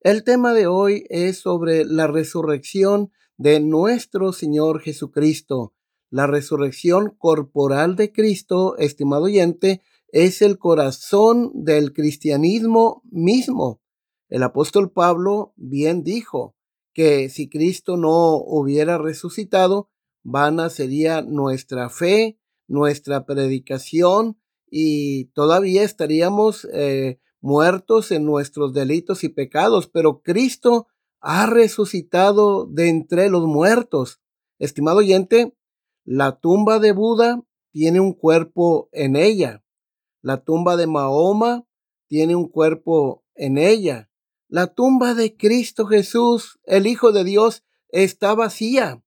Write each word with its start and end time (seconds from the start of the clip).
El 0.00 0.22
tema 0.22 0.54
de 0.54 0.68
hoy 0.68 1.06
es 1.08 1.40
sobre 1.40 1.84
la 1.84 2.06
resurrección 2.06 3.10
de 3.36 3.58
nuestro 3.58 4.32
Señor 4.32 4.80
Jesucristo. 4.80 5.74
La 6.08 6.28
resurrección 6.28 7.16
corporal 7.18 7.96
de 7.96 8.12
Cristo, 8.12 8.76
estimado 8.78 9.24
oyente, 9.24 9.82
es 10.12 10.40
el 10.40 10.56
corazón 10.56 11.50
del 11.52 11.92
cristianismo 11.92 13.02
mismo. 13.10 13.80
El 14.28 14.44
apóstol 14.44 14.92
Pablo 14.92 15.52
bien 15.56 16.04
dijo 16.04 16.54
que 16.92 17.28
si 17.28 17.48
Cristo 17.48 17.96
no 17.96 18.36
hubiera 18.36 18.98
resucitado, 18.98 19.90
vana 20.22 20.70
sería 20.70 21.22
nuestra 21.22 21.90
fe, 21.90 22.38
nuestra 22.68 23.26
predicación 23.26 24.38
y 24.70 25.24
todavía 25.32 25.82
estaríamos 25.82 26.68
eh, 26.72 27.18
muertos 27.40 28.10
en 28.10 28.24
nuestros 28.24 28.72
delitos 28.72 29.24
y 29.24 29.28
pecados, 29.28 29.88
pero 29.88 30.22
Cristo 30.22 30.86
ha 31.20 31.46
resucitado 31.46 32.66
de 32.66 32.88
entre 32.88 33.28
los 33.28 33.46
muertos. 33.46 34.20
Estimado 34.58 34.98
oyente, 34.98 35.56
la 36.04 36.38
tumba 36.38 36.78
de 36.78 36.92
Buda 36.92 37.42
tiene 37.70 38.00
un 38.00 38.12
cuerpo 38.12 38.88
en 38.92 39.16
ella. 39.16 39.64
La 40.22 40.42
tumba 40.44 40.76
de 40.76 40.86
Mahoma 40.86 41.66
tiene 42.08 42.34
un 42.34 42.48
cuerpo 42.48 43.24
en 43.34 43.58
ella. 43.58 44.10
La 44.48 44.68
tumba 44.74 45.14
de 45.14 45.36
Cristo 45.36 45.86
Jesús, 45.86 46.58
el 46.64 46.86
Hijo 46.86 47.12
de 47.12 47.24
Dios, 47.24 47.64
está 47.90 48.34
vacía. 48.34 49.02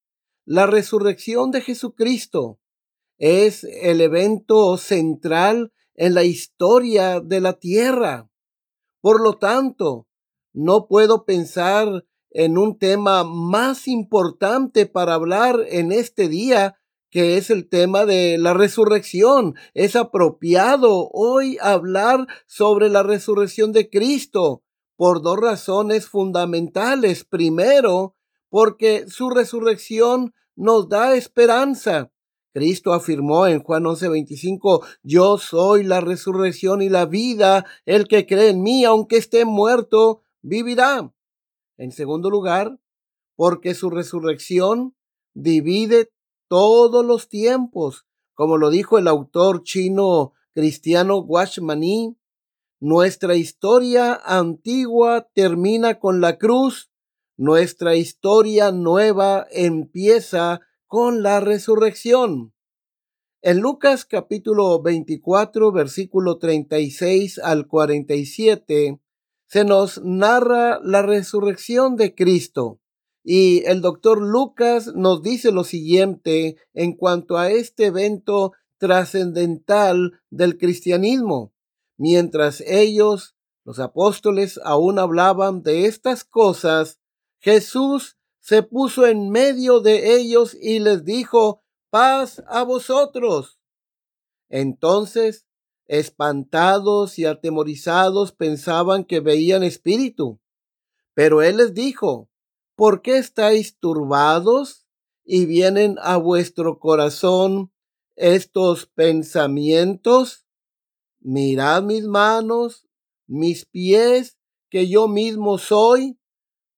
La 0.46 0.68
resurrección 0.68 1.52
de 1.52 1.62
Jesucristo 1.62 2.60
es 3.18 3.64
el 3.64 4.02
evento 4.02 4.78
central 4.78 5.72
en 5.96 6.14
la 6.14 6.24
historia 6.24 7.20
de 7.20 7.42
la 7.42 7.54
tierra. 7.54 8.30
Por 9.02 9.22
lo 9.22 9.38
tanto, 9.38 10.08
no 10.54 10.88
puedo 10.88 11.26
pensar 11.26 12.06
en 12.30 12.58
un 12.58 12.78
tema 12.78 13.24
más 13.24 13.88
importante 13.88 14.86
para 14.86 15.16
hablar 15.16 15.66
en 15.68 15.92
este 15.92 16.28
día 16.28 16.78
que 17.12 17.38
es 17.38 17.50
el 17.50 17.68
tema 17.68 18.06
de 18.06 18.38
la 18.38 18.54
resurrección. 18.54 19.56
Es 19.74 19.96
apropiado 19.98 21.10
hoy 21.12 21.58
hablar 21.62 22.26
sobre 22.48 22.90
la 22.90 23.04
resurrección 23.04 23.74
de 23.74 23.90
Cristo 23.90 24.64
por 24.96 25.22
dos 25.22 25.38
razones 25.38 26.08
fundamentales. 26.08 27.26
Primero, 27.26 28.16
porque 28.50 29.06
su 29.08 29.30
resurrección 29.30 30.34
nos 30.56 30.88
da 30.88 31.16
esperanza. 31.16 32.11
Cristo 32.54 32.94
afirmó 32.94 33.48
en 33.48 33.64
Juan 33.64 33.86
11:25, 33.86 34.86
yo 35.04 35.38
soy 35.38 35.84
la 35.84 36.02
resurrección 36.02 36.82
y 36.82 36.90
la 36.90 37.06
vida, 37.06 37.66
el 37.86 38.08
que 38.08 38.26
cree 38.26 38.50
en 38.50 38.62
mí, 38.62 38.84
aunque 38.84 39.18
esté 39.18 39.46
muerto, 39.46 40.22
vivirá. 40.42 41.14
En 41.78 41.92
segundo 41.92 42.30
lugar, 42.30 42.78
porque 43.36 43.74
su 43.74 43.90
resurrección 43.90 44.96
divide 45.34 46.12
todos 46.48 47.06
los 47.06 47.30
tiempos, 47.30 48.06
como 48.34 48.58
lo 48.58 48.70
dijo 48.70 48.98
el 48.98 49.08
autor 49.08 49.64
chino 49.64 50.34
cristiano 50.54 51.20
Washmani, 51.20 52.18
nuestra 52.80 53.36
historia 53.36 54.20
antigua 54.26 55.30
termina 55.34 56.00
con 56.00 56.20
la 56.20 56.38
cruz, 56.38 56.92
nuestra 57.38 57.96
historia 57.96 58.72
nueva 58.72 59.48
empieza 59.52 60.62
con 60.92 61.24
la 61.24 61.40
resurrección. 61.40 62.54
En 63.42 63.62
Lucas 63.62 64.04
capítulo 64.04 64.82
24, 64.82 65.72
versículo 65.72 66.38
36 66.38 67.40
al 67.40 67.66
47, 67.66 69.00
se 69.46 69.64
nos 69.64 70.04
narra 70.04 70.82
la 70.84 71.02
resurrección 71.02 71.96
de 71.96 72.14
Cristo. 72.14 72.82
Y 73.24 73.64
el 73.68 73.80
doctor 73.80 74.22
Lucas 74.22 74.88
nos 74.94 75.22
dice 75.22 75.54
lo 75.54 75.64
siguiente 75.64 76.58
en 76.74 76.92
cuanto 76.92 77.38
a 77.38 77.50
este 77.52 77.86
evento 77.86 78.52
trascendental 78.78 80.20
del 80.30 80.58
cristianismo. 80.58 81.54
Mientras 81.96 82.60
ellos, 82.68 83.38
los 83.64 83.80
apóstoles, 83.80 84.60
aún 84.66 85.00
hablaban 85.00 85.64
de 85.64 85.86
estas 85.86 86.26
cosas, 86.26 87.00
Jesús 87.40 88.18
se 88.42 88.64
puso 88.64 89.06
en 89.06 89.30
medio 89.30 89.80
de 89.80 90.16
ellos 90.16 90.58
y 90.60 90.80
les 90.80 91.06
dijo, 91.06 91.64
paz 91.92 92.44
a 92.48 92.64
vosotros. 92.64 93.60
Entonces, 94.50 95.46
espantados 95.88 97.20
y 97.20 97.26
atemorizados, 97.26 98.32
pensaban 98.32 99.06
que 99.06 99.20
veían 99.20 99.62
espíritu. 99.64 100.40
Pero 101.14 101.44
él 101.44 101.58
les 101.58 101.74
dijo, 101.76 102.30
¿por 102.76 103.04
qué 103.04 103.18
estáis 103.18 103.78
turbados 103.78 104.88
y 105.24 105.46
vienen 105.46 105.98
a 106.02 106.18
vuestro 106.18 106.80
corazón 106.80 107.72
estos 108.16 108.88
pensamientos? 108.88 110.48
Mirad 111.20 111.84
mis 111.84 112.06
manos, 112.06 112.88
mis 113.28 113.66
pies, 113.66 114.40
que 114.70 114.88
yo 114.88 115.08
mismo 115.08 115.60
soy 115.60 116.18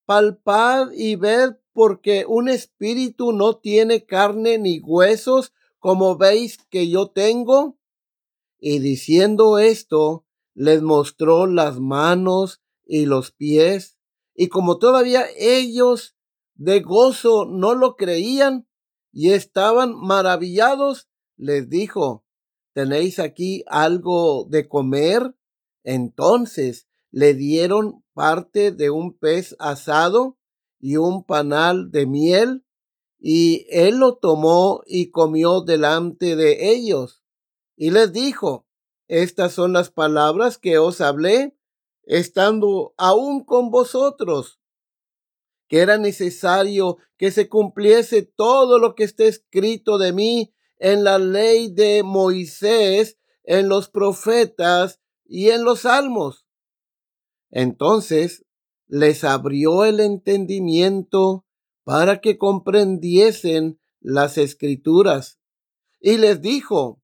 palpad 0.06 0.92
y 0.92 1.16
ved 1.16 1.56
porque 1.74 2.26
un 2.28 2.50
espíritu 2.50 3.34
no 3.34 3.58
tiene 3.58 4.06
carne 4.06 4.58
ni 4.58 4.80
huesos, 4.80 5.54
como 5.80 6.18
veis 6.18 6.58
que 6.70 6.90
yo 6.90 7.10
tengo. 7.10 7.78
Y 8.60 8.80
diciendo 8.80 9.58
esto, 9.58 10.26
les 10.54 10.82
mostró 10.82 11.48
las 11.48 11.80
manos 11.80 12.62
y 12.86 13.06
los 13.06 13.32
pies. 13.32 13.98
Y 14.36 14.48
como 14.48 14.78
todavía 14.78 15.26
ellos 15.38 16.16
de 16.56 16.82
gozo 16.82 17.46
no 17.46 17.74
lo 17.74 17.96
creían 17.96 18.68
y 19.12 19.32
estaban 19.32 19.96
maravillados, 19.96 21.10
les 21.38 21.70
dijo, 21.70 22.26
¿tenéis 22.74 23.20
aquí 23.20 23.64
algo 23.68 24.46
de 24.50 24.68
comer? 24.68 25.36
Entonces 25.84 26.88
le 27.12 27.34
dieron 27.34 28.03
parte 28.14 28.72
de 28.72 28.90
un 28.90 29.18
pez 29.18 29.56
asado 29.60 30.38
y 30.80 30.98
un 30.98 31.24
panal 31.24 31.92
de 31.92 32.06
miel, 32.06 32.66
y 33.20 33.66
él 33.70 33.98
lo 34.00 34.18
tomó 34.18 34.82
y 34.86 35.10
comió 35.10 35.62
delante 35.62 36.36
de 36.36 36.72
ellos. 36.72 37.24
Y 37.76 37.92
les 37.92 38.12
dijo, 38.12 38.68
estas 39.08 39.54
son 39.54 39.74
las 39.74 39.90
palabras 39.90 40.58
que 40.58 40.78
os 40.78 41.02
hablé, 41.02 41.58
estando 42.04 42.94
aún 42.98 43.44
con 43.46 43.72
vosotros, 43.72 44.60
que 45.68 45.80
era 45.80 45.98
necesario 45.98 46.98
que 47.18 47.32
se 47.32 47.48
cumpliese 47.48 48.24
todo 48.24 48.78
lo 48.78 48.96
que 48.96 49.06
está 49.06 49.24
escrito 49.24 49.98
de 49.98 50.12
mí 50.12 50.54
en 50.78 51.04
la 51.06 51.18
ley 51.18 51.72
de 51.72 52.04
Moisés, 52.04 53.18
en 53.44 53.70
los 53.70 53.90
profetas 53.90 55.00
y 55.26 55.50
en 55.50 55.64
los 55.64 55.82
salmos. 55.82 56.43
Entonces 57.56 58.44
les 58.88 59.24
abrió 59.24 59.86
el 59.86 60.00
entendimiento 60.00 61.46
para 61.84 62.20
que 62.20 62.40
comprendiesen 62.40 63.80
las 64.02 64.40
escrituras. 64.40 65.40
Y 66.02 66.18
les 66.18 66.42
dijo, 66.42 67.02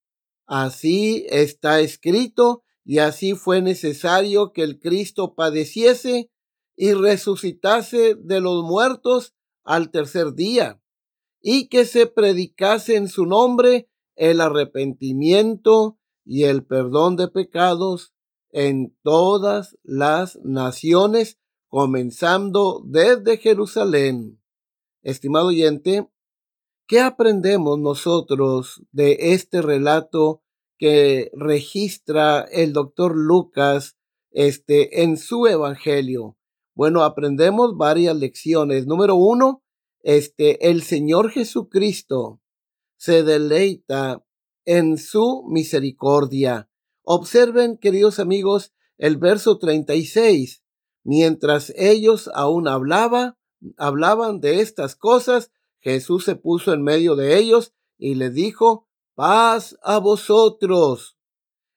así 0.48 1.26
está 1.30 1.82
escrito 1.82 2.64
y 2.84 2.98
así 2.98 3.36
fue 3.36 3.62
necesario 3.62 4.52
que 4.52 4.64
el 4.64 4.80
Cristo 4.80 5.36
padeciese 5.36 6.32
y 6.76 6.94
resucitase 6.94 8.16
de 8.16 8.42
los 8.42 8.64
muertos 8.64 9.36
al 9.64 9.92
tercer 9.92 10.34
día, 10.34 10.82
y 11.42 11.68
que 11.68 11.86
se 11.86 12.08
predicase 12.08 12.96
en 12.96 13.08
su 13.08 13.28
nombre 13.28 13.88
el 14.16 14.42
arrepentimiento 14.42 16.00
y 16.26 16.46
el 16.46 16.66
perdón 16.66 17.18
de 17.18 17.28
pecados 17.28 18.14
en 18.52 18.96
todas 19.04 19.78
las 19.84 20.40
naciones, 20.44 21.40
comenzando 21.68 22.82
desde 22.86 23.38
Jerusalén. 23.38 24.42
Estimado 25.02 25.48
oyente, 25.48 26.10
¿qué 26.88 27.00
aprendemos 27.00 27.80
nosotros 27.80 28.84
de 28.92 29.34
este 29.34 29.62
relato 29.62 30.44
que 30.78 31.30
registra 31.34 32.42
el 32.42 32.74
doctor 32.74 33.16
Lucas 33.16 33.98
este, 34.32 35.04
en 35.04 35.18
su 35.18 35.48
evangelio? 35.48 36.38
Bueno, 36.74 37.04
aprendemos 37.04 37.76
varias 37.78 38.16
lecciones. 38.16 38.88
Número 38.88 39.16
uno, 39.16 39.64
este, 40.02 40.70
el 40.70 40.82
Señor 40.82 41.30
Jesucristo 41.30 42.42
se 42.98 43.24
deleita 43.24 44.26
en 44.66 44.98
su 44.98 45.44
misericordia. 45.48 46.69
Observen, 47.12 47.80
queridos 47.80 48.20
amigos, 48.20 48.72
el 49.00 49.18
verso 49.18 49.58
36. 49.58 50.62
Mientras 51.04 51.74
ellos 51.76 52.30
aún 52.36 52.68
hablaba, 52.68 53.36
hablaban 53.78 54.42
de 54.42 54.62
estas 54.62 54.96
cosas, 54.96 55.52
Jesús 55.80 56.26
se 56.26 56.36
puso 56.36 56.72
en 56.72 56.84
medio 56.84 57.16
de 57.16 57.40
ellos 57.40 57.74
y 57.98 58.14
le 58.14 58.30
dijo, 58.30 58.88
paz 59.16 59.76
a 59.82 59.98
vosotros. 59.98 61.18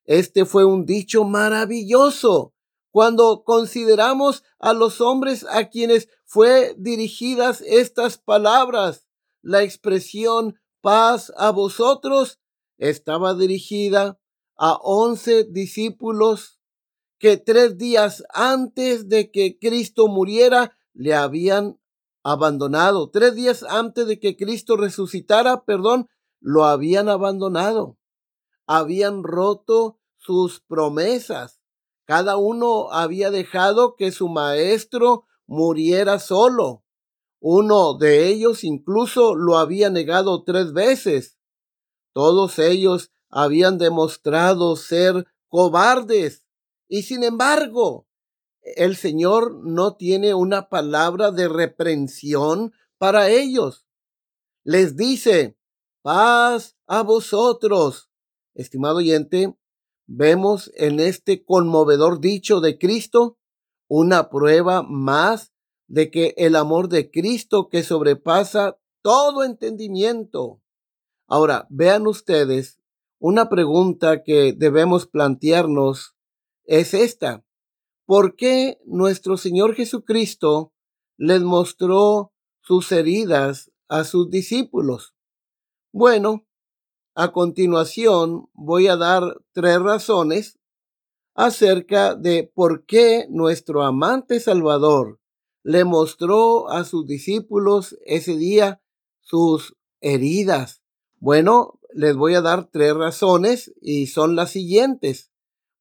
Este 0.05 0.45
fue 0.45 0.67
un 0.67 0.85
dicho 0.85 1.25
maravilloso. 1.25 2.53
Cuando 2.91 3.43
consideramos 3.43 4.45
a 4.59 4.75
los 4.75 5.01
hombres 5.01 5.47
a 5.49 5.71
quienes 5.71 6.11
fue 6.27 6.75
dirigidas 6.77 7.63
estas 7.63 8.19
palabras, 8.19 9.09
la 9.41 9.63
expresión 9.63 10.61
paz 10.83 11.33
a 11.39 11.53
vosotros 11.53 12.39
estaba 12.77 13.33
dirigida 13.33 14.19
a 14.57 14.79
once 14.83 15.45
discípulos 15.45 16.61
que 17.19 17.37
tres 17.37 17.79
días 17.79 18.25
antes 18.35 19.09
de 19.09 19.31
que 19.31 19.59
Cristo 19.59 20.09
muriera 20.09 20.77
le 20.93 21.15
habían 21.15 21.79
abandonado. 22.23 23.11
Tres 23.11 23.35
días 23.35 23.63
antes 23.63 24.07
de 24.07 24.19
que 24.19 24.37
Cristo 24.37 24.77
resucitara, 24.77 25.65
perdón, 25.65 26.09
lo 26.41 26.65
habían 26.65 27.09
abandonado. 27.09 27.99
Habían 28.67 29.23
roto 29.23 30.01
sus 30.17 30.61
promesas. 30.61 31.61
Cada 32.05 32.37
uno 32.37 32.91
había 32.91 33.31
dejado 33.31 33.97
que 33.97 34.13
su 34.13 34.29
maestro 34.29 35.25
muriera 35.47 36.19
solo. 36.19 36.85
Uno 37.41 37.95
de 37.95 38.29
ellos 38.29 38.65
incluso 38.65 39.35
lo 39.35 39.59
había 39.59 39.91
negado 39.91 40.45
tres 40.45 40.73
veces. 40.73 41.39
Todos 42.13 42.59
ellos 42.59 43.13
habían 43.33 43.79
demostrado 43.79 44.77
ser 44.77 45.27
cobardes. 45.49 46.45
Y 46.89 47.03
sin 47.03 47.25
embargo, 47.25 48.07
el 48.63 48.95
Señor 48.95 49.65
no 49.65 49.97
tiene 49.97 50.35
una 50.35 50.69
palabra 50.69 51.33
de 51.33 51.49
reprensión 51.49 52.73
para 52.99 53.29
ellos. 53.29 53.85
Les 54.63 54.97
dice, 54.97 55.59
paz 56.03 56.77
a 56.87 57.03
vosotros. 57.03 58.09
Estimado 58.55 58.99
oyente, 58.99 59.57
vemos 60.07 60.71
en 60.77 61.01
este 61.01 61.45
conmovedor 61.45 62.21
dicho 62.21 62.61
de 62.61 62.79
Cristo 62.79 63.39
una 63.89 64.31
prueba 64.31 64.83
más 64.83 65.53
de 65.89 66.11
que 66.13 66.35
el 66.37 66.55
amor 66.55 66.89
de 66.89 67.11
Cristo 67.11 67.69
que 67.69 67.83
sobrepasa 67.83 68.79
todo 69.03 69.43
entendimiento 69.43 70.63
Ahora, 71.33 71.67
vean 71.71 72.07
ustedes, 72.07 72.79
una 73.23 73.49
pregunta 73.49 74.25
que 74.25 74.53
debemos 74.53 75.07
plantearnos 75.07 76.17
es 76.65 76.93
esta. 76.93 77.45
¿Por 78.05 78.35
qué 78.35 78.81
nuestro 78.85 79.37
Señor 79.37 79.77
Jesucristo 79.77 80.73
les 81.17 81.41
mostró 81.41 82.33
sus 82.63 82.91
heridas 82.91 83.71
a 83.87 84.03
sus 84.03 84.29
discípulos? 84.29 85.15
Bueno, 85.93 86.49
a 87.15 87.31
continuación 87.31 88.49
voy 88.55 88.89
a 88.89 88.97
dar 88.97 89.23
tres 89.53 89.81
razones 89.81 90.59
acerca 91.37 92.17
de 92.17 92.51
por 92.53 92.87
qué 92.87 93.27
nuestro 93.31 93.85
amante 93.85 94.41
Salvador 94.41 95.21
le 95.63 95.85
mostró 95.85 96.69
a 96.69 96.83
sus 96.83 97.07
discípulos 97.07 97.97
ese 98.05 98.37
día 98.37 98.83
sus 99.21 99.77
heridas. 100.01 100.83
Bueno, 101.21 101.79
les 101.95 102.17
voy 102.17 102.35
a 102.35 102.41
dar 102.41 102.69
tres 102.71 102.95
razones 102.95 103.73
y 103.81 104.07
son 104.07 104.37
las 104.37 104.51
siguientes. 104.51 105.33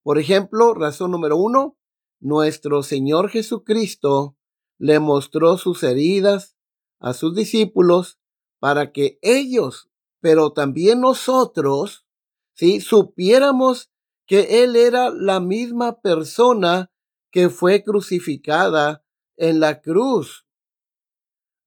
Por 0.03 0.17
ejemplo, 0.17 0.73
razón 0.73 1.11
número 1.11 1.37
uno, 1.37 1.77
nuestro 2.19 2.83
Señor 2.83 3.29
Jesucristo 3.29 4.37
le 4.77 4.99
mostró 4.99 5.57
sus 5.57 5.83
heridas 5.83 6.55
a 6.99 7.13
sus 7.13 7.35
discípulos 7.35 8.19
para 8.59 8.91
que 8.91 9.19
ellos, 9.21 9.89
pero 10.19 10.53
también 10.53 11.01
nosotros, 11.01 12.05
si 12.53 12.79
supiéramos 12.79 13.91
que 14.27 14.63
Él 14.63 14.75
era 14.75 15.09
la 15.09 15.39
misma 15.39 15.99
persona 16.01 16.91
que 17.31 17.49
fue 17.49 17.83
crucificada 17.83 19.03
en 19.37 19.59
la 19.59 19.81
cruz. 19.81 20.45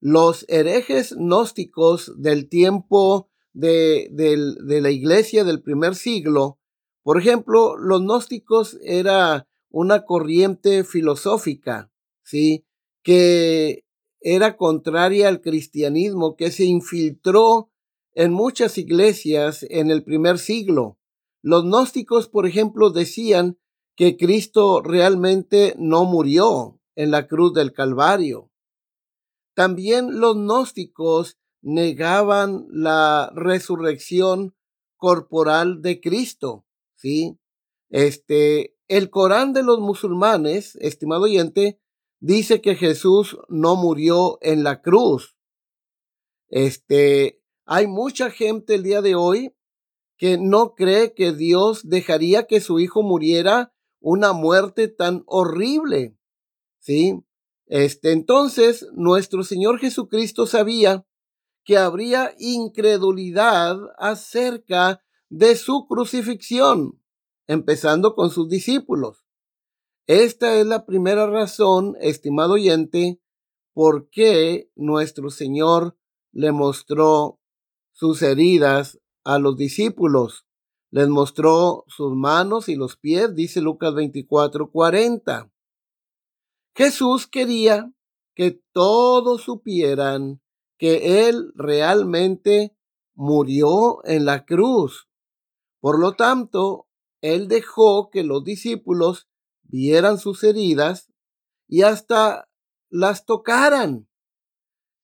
Los 0.00 0.44
herejes 0.48 1.14
gnósticos 1.16 2.12
del 2.20 2.48
tiempo 2.48 3.30
de, 3.54 4.10
la 4.82 4.90
iglesia 4.90 5.44
del 5.44 5.62
primer 5.62 5.94
siglo, 5.94 6.58
por 7.02 7.18
ejemplo, 7.18 7.76
los 7.76 8.00
gnósticos 8.02 8.78
era 8.82 9.48
una 9.70 10.04
corriente 10.04 10.84
filosófica, 10.84 11.90
¿sí? 12.22 12.66
Que 13.02 13.84
era 14.20 14.56
contraria 14.56 15.28
al 15.28 15.40
cristianismo, 15.40 16.36
que 16.36 16.50
se 16.50 16.64
infiltró 16.64 17.70
en 18.14 18.32
muchas 18.32 18.78
iglesias 18.78 19.66
en 19.68 19.90
el 19.90 20.02
primer 20.04 20.38
siglo. 20.38 20.98
Los 21.42 21.64
gnósticos, 21.64 22.28
por 22.28 22.46
ejemplo, 22.46 22.90
decían 22.90 23.58
que 23.96 24.16
Cristo 24.16 24.80
realmente 24.80 25.74
no 25.78 26.04
murió 26.04 26.80
en 26.96 27.10
la 27.10 27.26
cruz 27.26 27.52
del 27.52 27.72
Calvario. 27.72 28.50
También 29.54 30.20
los 30.20 30.36
gnósticos 30.36 31.38
negaban 31.64 32.66
la 32.70 33.32
resurrección 33.34 34.54
corporal 34.96 35.80
de 35.80 36.00
Cristo, 36.00 36.66
¿sí? 36.94 37.38
Este, 37.88 38.76
el 38.86 39.08
Corán 39.08 39.54
de 39.54 39.62
los 39.62 39.80
musulmanes, 39.80 40.76
estimado 40.76 41.22
oyente, 41.22 41.80
dice 42.20 42.60
que 42.60 42.74
Jesús 42.74 43.38
no 43.48 43.76
murió 43.76 44.38
en 44.42 44.62
la 44.62 44.82
cruz. 44.82 45.36
Este, 46.48 47.42
hay 47.64 47.86
mucha 47.86 48.30
gente 48.30 48.74
el 48.74 48.82
día 48.82 49.00
de 49.00 49.14
hoy 49.14 49.54
que 50.18 50.36
no 50.38 50.74
cree 50.74 51.14
que 51.14 51.32
Dios 51.32 51.88
dejaría 51.88 52.46
que 52.46 52.60
su 52.60 52.78
hijo 52.78 53.02
muriera 53.02 53.74
una 54.00 54.34
muerte 54.34 54.88
tan 54.88 55.22
horrible. 55.26 56.16
¿Sí? 56.78 57.24
Este, 57.66 58.12
entonces, 58.12 58.86
nuestro 58.92 59.42
Señor 59.42 59.78
Jesucristo 59.78 60.46
sabía 60.46 61.06
que 61.64 61.78
habría 61.78 62.34
incredulidad 62.38 63.76
acerca 63.98 65.02
de 65.28 65.56
su 65.56 65.86
crucifixión, 65.86 67.02
empezando 67.46 68.14
con 68.14 68.30
sus 68.30 68.48
discípulos. 68.48 69.24
Esta 70.06 70.56
es 70.56 70.66
la 70.66 70.84
primera 70.84 71.26
razón, 71.26 71.96
estimado 72.00 72.54
oyente, 72.54 73.20
por 73.72 74.08
qué 74.10 74.70
nuestro 74.76 75.30
Señor 75.30 75.96
le 76.32 76.52
mostró 76.52 77.40
sus 77.92 78.22
heridas 78.22 79.00
a 79.24 79.38
los 79.38 79.56
discípulos. 79.56 80.46
Les 80.90 81.08
mostró 81.08 81.84
sus 81.88 82.14
manos 82.14 82.68
y 82.68 82.76
los 82.76 82.96
pies, 82.96 83.34
dice 83.34 83.60
Lucas 83.60 83.94
24, 83.94 84.70
40. 84.70 85.50
Jesús 86.76 87.26
quería 87.26 87.92
que 88.34 88.60
todos 88.72 89.42
supieran 89.42 90.40
que 90.84 91.26
Él 91.30 91.50
realmente 91.54 92.76
murió 93.14 94.04
en 94.04 94.26
la 94.26 94.44
cruz. 94.44 95.08
Por 95.80 95.98
lo 95.98 96.12
tanto, 96.12 96.88
Él 97.22 97.48
dejó 97.48 98.10
que 98.10 98.22
los 98.22 98.44
discípulos 98.44 99.26
vieran 99.62 100.18
sus 100.18 100.44
heridas 100.44 101.10
y 101.66 101.84
hasta 101.84 102.50
las 102.90 103.24
tocaran. 103.24 104.10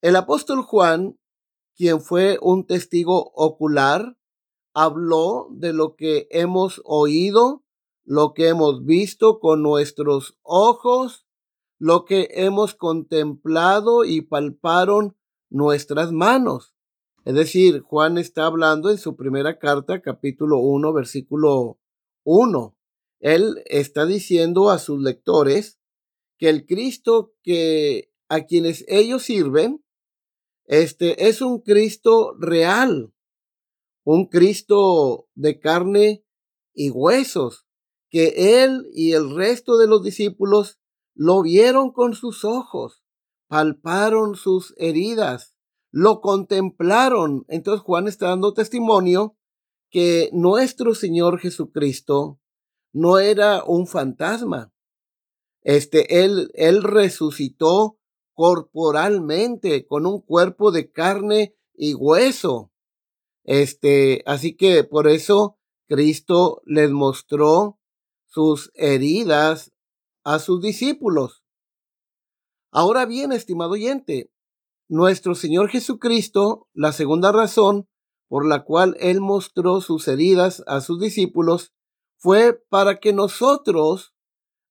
El 0.03 0.17
apóstol 0.17 0.61
Juan, 0.61 1.19
quien 1.75 2.03
fue 2.03 2.37
un 2.43 2.67
testigo 2.67 3.33
ocular, 3.35 4.19
habló 4.75 5.49
de 5.51 5.73
lo 5.73 5.97
que 5.97 6.29
hemos 6.31 6.83
oído, 6.85 7.65
lo 8.05 8.35
que 8.35 8.49
hemos 8.49 8.85
visto 8.85 9.41
con 9.41 9.63
nuestros 9.63 10.39
ojos, 10.43 11.25
lo 11.79 12.05
que 12.05 12.29
hemos 12.33 12.75
contemplado 12.75 14.05
y 14.05 14.21
palparon 14.21 15.17
nuestras 15.51 16.13
manos. 16.13 16.75
Es 17.25 17.35
decir, 17.35 17.81
Juan 17.83 18.17
está 18.17 18.47
hablando 18.47 18.91
en 18.91 18.99
su 18.99 19.17
primera 19.17 19.59
carta, 19.59 20.01
capítulo 20.01 20.59
1, 20.59 20.93
versículo 20.93 21.79
1. 22.25 22.77
Él 23.21 23.63
está 23.67 24.07
diciendo 24.07 24.71
a 24.71 24.79
sus 24.79 25.01
lectores 25.03 25.79
que 26.39 26.49
el 26.49 26.65
Cristo 26.65 27.35
que 27.43 28.11
a 28.29 28.47
quienes 28.47 28.85
ellos 28.89 29.25
sirven, 29.25 29.85
este 30.65 31.29
es 31.29 31.43
un 31.43 31.61
Cristo 31.61 32.35
real, 32.39 33.13
un 34.05 34.27
Cristo 34.27 35.29
de 35.35 35.59
carne 35.59 36.25
y 36.73 36.91
huesos, 36.91 37.67
que 38.09 38.63
él 38.63 38.87
y 38.95 39.13
el 39.13 39.35
resto 39.35 39.77
de 39.77 39.89
los 39.89 40.03
discípulos 40.03 40.79
lo 41.15 41.43
vieron 41.43 41.93
con 41.93 42.15
sus 42.15 42.45
ojos, 42.45 43.00
palparon 43.51 44.37
sus 44.37 44.75
heridas, 44.77 45.57
lo 45.91 46.21
contemplaron. 46.21 47.45
Entonces 47.49 47.83
Juan 47.83 48.07
está 48.07 48.29
dando 48.29 48.55
testimonio 48.55 49.37
que 49.91 50.31
nuestro 50.33 50.95
Señor 50.95 51.41
Jesucristo 51.41 52.39
no 52.93 53.19
era 53.19 53.65
un 53.65 53.89
fantasma. 53.89 54.73
Este, 55.63 56.23
él, 56.25 56.53
él 56.55 56.85
resucitó 56.85 57.99
corporalmente 58.35 59.85
con 59.85 60.07
un 60.07 60.21
cuerpo 60.21 60.71
de 60.71 60.93
carne 60.93 61.57
y 61.75 61.95
hueso. 61.95 62.71
Este, 63.43 64.23
así 64.27 64.57
que 64.57 64.85
por 64.85 65.09
eso 65.09 65.59
Cristo 65.89 66.63
les 66.67 66.93
mostró 66.93 67.81
sus 68.27 68.71
heridas 68.75 69.73
a 70.23 70.39
sus 70.39 70.63
discípulos. 70.63 71.40
Ahora 72.73 73.05
bien, 73.05 73.33
estimado 73.33 73.73
oyente, 73.73 74.31
nuestro 74.89 75.35
Señor 75.35 75.71
Jesucristo, 75.71 76.69
la 76.73 76.93
segunda 76.93 77.33
razón 77.33 77.89
por 78.29 78.47
la 78.47 78.65
cual 78.65 78.97
Él 79.01 79.21
mostró 79.21 79.81
sus 79.81 80.07
heridas 80.07 80.63
a 80.69 80.81
sus 80.81 81.01
discípulos, 81.01 81.73
fue 82.17 82.63
para 82.69 83.01
que 83.01 83.13
nosotros 83.13 84.15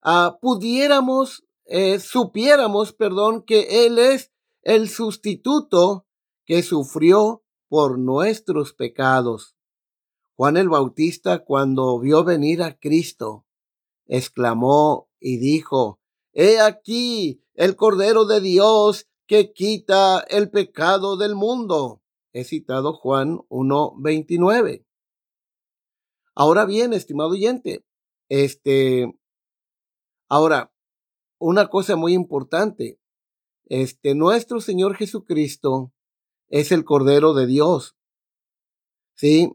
ah, 0.01 0.37
pudiéramos, 0.41 1.43
eh, 1.65 1.99
supiéramos, 1.99 2.93
perdón, 2.93 3.43
que 3.43 3.85
Él 3.85 3.99
es 3.99 4.31
el 4.61 4.87
sustituto 4.87 6.05
que 6.45 6.63
sufrió 6.63 7.43
por 7.67 7.99
nuestros 7.99 8.73
pecados. 8.73 9.57
Juan 10.37 10.55
el 10.55 10.69
Bautista, 10.69 11.43
cuando 11.43 11.99
vio 11.99 12.23
venir 12.23 12.63
a 12.63 12.77
Cristo, 12.79 13.45
exclamó 14.07 15.09
y 15.19 15.37
dijo, 15.37 15.99
He 16.31 16.61
aquí 16.61 17.43
el 17.59 17.75
Cordero 17.75 18.23
de 18.23 18.39
Dios 18.39 19.09
que 19.27 19.51
quita 19.51 20.21
el 20.29 20.49
pecado 20.49 21.17
del 21.17 21.35
mundo. 21.35 22.01
He 22.31 22.45
citado 22.45 22.93
Juan 22.93 23.39
1.29. 23.49 24.85
Ahora 26.35 26.63
bien, 26.63 26.93
estimado 26.93 27.31
oyente, 27.31 27.83
este, 28.29 29.13
ahora, 30.29 30.71
una 31.37 31.67
cosa 31.67 31.97
muy 31.97 32.13
importante, 32.13 32.97
este, 33.65 34.15
nuestro 34.15 34.61
Señor 34.61 34.95
Jesucristo 34.95 35.91
es 36.47 36.71
el 36.71 36.85
Cordero 36.85 37.33
de 37.33 37.45
Dios. 37.45 37.97
Sí, 39.15 39.51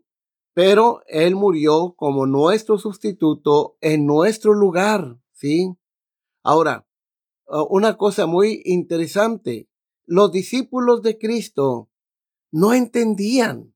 pero 0.53 1.01
Él 1.07 1.37
murió 1.37 1.95
como 1.97 2.27
nuestro 2.27 2.77
sustituto 2.77 3.79
en 3.81 4.05
nuestro 4.05 4.53
lugar. 4.53 5.19
Sí. 5.33 5.75
Ahora, 6.43 6.85
Ah, 6.85 6.94
una 7.47 7.97
cosa 7.97 8.27
muy 8.27 8.63
interesante. 8.65 9.69
Los 10.07 10.33
discípulos 10.33 11.03
de 11.03 11.19
Cristo 11.19 11.91
no 12.51 12.73
entendían, 12.73 13.75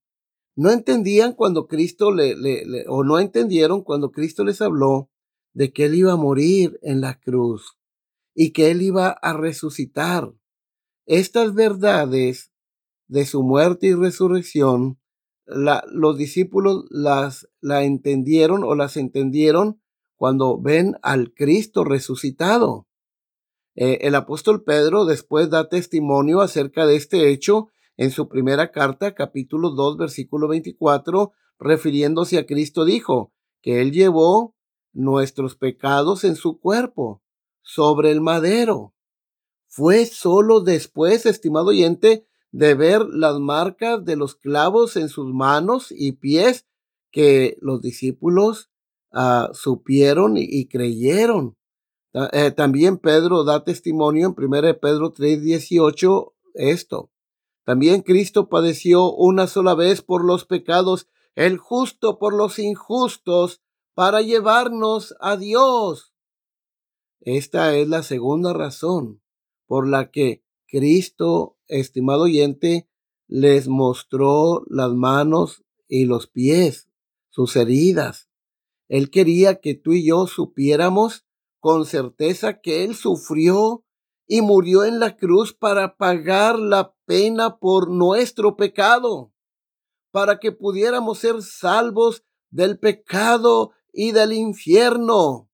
no 0.56 0.70
entendían 0.70 1.34
cuando 1.34 1.66
Cristo 1.66 2.12
le, 2.12 2.36
le, 2.36 2.84
o 2.88 3.04
no 3.04 3.18
entendieron 3.18 3.82
cuando 3.82 4.10
Cristo 4.10 4.44
les 4.44 4.60
habló 4.60 5.10
de 5.52 5.72
que 5.72 5.84
Él 5.84 5.94
iba 5.94 6.12
a 6.12 6.16
morir 6.16 6.78
en 6.82 7.00
la 7.00 7.18
cruz 7.18 7.78
y 8.34 8.52
que 8.52 8.70
Él 8.70 8.82
iba 8.82 9.08
a 9.08 9.32
resucitar. 9.32 10.32
Estas 11.06 11.54
verdades 11.54 12.52
de 13.06 13.24
su 13.24 13.42
muerte 13.42 13.86
y 13.86 13.94
resurrección, 13.94 15.00
la, 15.46 15.82
los 15.90 16.18
discípulos 16.18 16.84
las 16.90 17.48
la 17.60 17.84
entendieron 17.84 18.64
o 18.64 18.74
las 18.74 18.96
entendieron 18.96 19.80
cuando 20.16 20.60
ven 20.60 20.96
al 21.02 21.32
Cristo 21.32 21.84
resucitado. 21.84 22.87
Eh, 23.80 24.08
el 24.08 24.16
apóstol 24.16 24.64
Pedro 24.64 25.04
después 25.04 25.50
da 25.50 25.68
testimonio 25.68 26.40
acerca 26.40 26.84
de 26.84 26.96
este 26.96 27.30
hecho 27.30 27.68
en 27.96 28.10
su 28.10 28.28
primera 28.28 28.72
carta, 28.72 29.14
capítulo 29.14 29.70
2, 29.70 29.96
versículo 29.98 30.48
24, 30.48 31.30
refiriéndose 31.60 32.38
a 32.38 32.46
Cristo, 32.46 32.84
dijo 32.84 33.32
que 33.62 33.80
él 33.80 33.92
llevó 33.92 34.56
nuestros 34.92 35.54
pecados 35.54 36.24
en 36.24 36.34
su 36.34 36.58
cuerpo 36.58 37.22
sobre 37.62 38.10
el 38.10 38.20
madero. 38.20 38.96
Fue 39.68 40.06
solo 40.06 40.60
después, 40.60 41.24
estimado 41.24 41.66
oyente, 41.66 42.26
de 42.50 42.74
ver 42.74 43.06
las 43.06 43.38
marcas 43.38 44.04
de 44.04 44.16
los 44.16 44.34
clavos 44.34 44.96
en 44.96 45.08
sus 45.08 45.32
manos 45.32 45.94
y 45.96 46.12
pies 46.14 46.66
que 47.12 47.56
los 47.60 47.80
discípulos 47.80 48.72
ah, 49.12 49.50
supieron 49.52 50.34
y 50.36 50.66
creyeron. 50.66 51.57
Eh, 52.14 52.50
también 52.52 52.98
Pedro 52.98 53.44
da 53.44 53.64
testimonio 53.64 54.28
en 54.28 54.34
1 54.34 54.80
Pedro 54.80 55.12
3:18 55.12 56.34
esto. 56.54 57.10
También 57.64 58.00
Cristo 58.00 58.48
padeció 58.48 59.12
una 59.12 59.46
sola 59.46 59.74
vez 59.74 60.00
por 60.00 60.24
los 60.24 60.46
pecados, 60.46 61.06
el 61.34 61.58
justo 61.58 62.18
por 62.18 62.34
los 62.34 62.58
injustos, 62.58 63.60
para 63.94 64.22
llevarnos 64.22 65.14
a 65.20 65.36
Dios. 65.36 66.14
Esta 67.20 67.76
es 67.76 67.88
la 67.88 68.02
segunda 68.02 68.52
razón 68.52 69.20
por 69.66 69.86
la 69.86 70.10
que 70.10 70.42
Cristo, 70.66 71.58
estimado 71.66 72.22
oyente, 72.22 72.88
les 73.26 73.68
mostró 73.68 74.64
las 74.68 74.92
manos 74.94 75.64
y 75.88 76.06
los 76.06 76.26
pies, 76.26 76.88
sus 77.28 77.54
heridas. 77.56 78.28
Él 78.88 79.10
quería 79.10 79.60
que 79.60 79.74
tú 79.74 79.92
y 79.92 80.06
yo 80.06 80.26
supiéramos 80.26 81.26
con 81.60 81.86
certeza 81.86 82.60
que 82.60 82.84
Él 82.84 82.94
sufrió 82.94 83.84
y 84.26 84.42
murió 84.42 84.84
en 84.84 85.00
la 85.00 85.16
cruz 85.16 85.54
para 85.54 85.96
pagar 85.96 86.58
la 86.58 86.94
pena 87.06 87.58
por 87.58 87.90
nuestro 87.90 88.56
pecado, 88.56 89.32
para 90.10 90.38
que 90.38 90.52
pudiéramos 90.52 91.18
ser 91.18 91.42
salvos 91.42 92.24
del 92.50 92.78
pecado 92.78 93.72
y 93.92 94.12
del 94.12 94.32
infierno. 94.32 95.50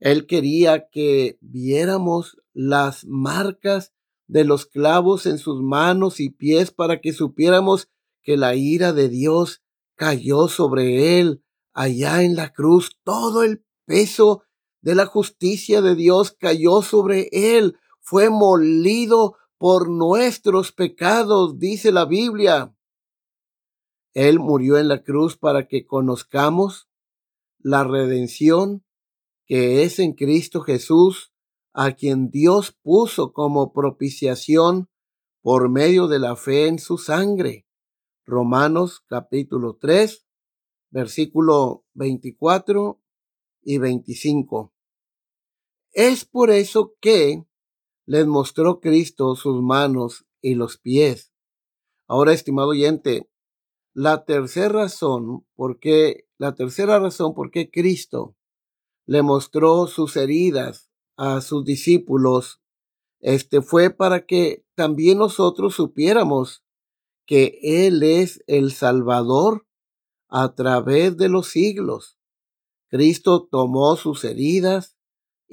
Él 0.00 0.26
quería 0.26 0.88
que 0.90 1.38
viéramos 1.40 2.36
las 2.52 3.04
marcas 3.04 3.92
de 4.26 4.44
los 4.44 4.66
clavos 4.66 5.26
en 5.26 5.38
sus 5.38 5.62
manos 5.62 6.18
y 6.18 6.30
pies 6.30 6.72
para 6.72 7.00
que 7.00 7.12
supiéramos 7.12 7.88
que 8.22 8.36
la 8.36 8.56
ira 8.56 8.92
de 8.92 9.08
Dios 9.08 9.62
cayó 9.94 10.48
sobre 10.48 11.20
él 11.20 11.44
allá 11.72 12.22
en 12.22 12.34
la 12.34 12.52
cruz. 12.52 12.98
Todo 13.04 13.44
el 13.44 13.64
peso 13.84 14.42
de 14.82 14.94
la 14.94 15.06
justicia 15.06 15.80
de 15.80 15.94
Dios 15.94 16.32
cayó 16.32 16.82
sobre 16.82 17.28
él, 17.32 17.78
fue 18.00 18.30
molido 18.30 19.36
por 19.56 19.88
nuestros 19.88 20.72
pecados, 20.72 21.58
dice 21.58 21.92
la 21.92 22.04
Biblia. 22.04 22.76
Él 24.12 24.40
murió 24.40 24.76
en 24.76 24.88
la 24.88 25.02
cruz 25.02 25.38
para 25.38 25.68
que 25.68 25.86
conozcamos 25.86 26.88
la 27.58 27.84
redención 27.84 28.84
que 29.46 29.84
es 29.84 29.98
en 29.98 30.14
Cristo 30.14 30.62
Jesús, 30.62 31.32
a 31.72 31.92
quien 31.92 32.30
Dios 32.30 32.72
puso 32.82 33.32
como 33.32 33.72
propiciación 33.72 34.88
por 35.42 35.68
medio 35.68 36.08
de 36.08 36.18
la 36.18 36.36
fe 36.36 36.66
en 36.66 36.78
su 36.78 36.98
sangre. 36.98 37.66
Romanos 38.24 39.04
capítulo 39.06 39.76
3, 39.80 40.26
versículo 40.90 41.84
24 41.94 43.00
y 43.62 43.78
25. 43.78 44.71
Es 45.92 46.24
por 46.24 46.50
eso 46.50 46.94
que 47.00 47.44
les 48.06 48.26
mostró 48.26 48.80
Cristo 48.80 49.36
sus 49.36 49.62
manos 49.62 50.24
y 50.40 50.54
los 50.54 50.78
pies. 50.78 51.34
Ahora, 52.08 52.32
estimado 52.32 52.68
oyente, 52.68 53.28
la 53.92 54.24
tercera 54.24 54.70
razón 54.70 55.46
por 55.54 55.78
qué, 55.78 56.26
la 56.38 56.54
tercera 56.54 56.98
razón 56.98 57.34
por 57.34 57.50
qué 57.50 57.70
Cristo 57.70 58.34
le 59.04 59.20
mostró 59.20 59.86
sus 59.86 60.16
heridas 60.16 60.90
a 61.16 61.42
sus 61.42 61.64
discípulos, 61.64 62.62
este 63.20 63.60
fue 63.60 63.90
para 63.90 64.24
que 64.24 64.64
también 64.74 65.18
nosotros 65.18 65.74
supiéramos 65.74 66.64
que 67.26 67.58
Él 67.62 68.02
es 68.02 68.42
el 68.46 68.72
Salvador 68.72 69.66
a 70.28 70.54
través 70.54 71.18
de 71.18 71.28
los 71.28 71.48
siglos. 71.48 72.18
Cristo 72.88 73.46
tomó 73.50 73.96
sus 73.96 74.24
heridas 74.24 74.96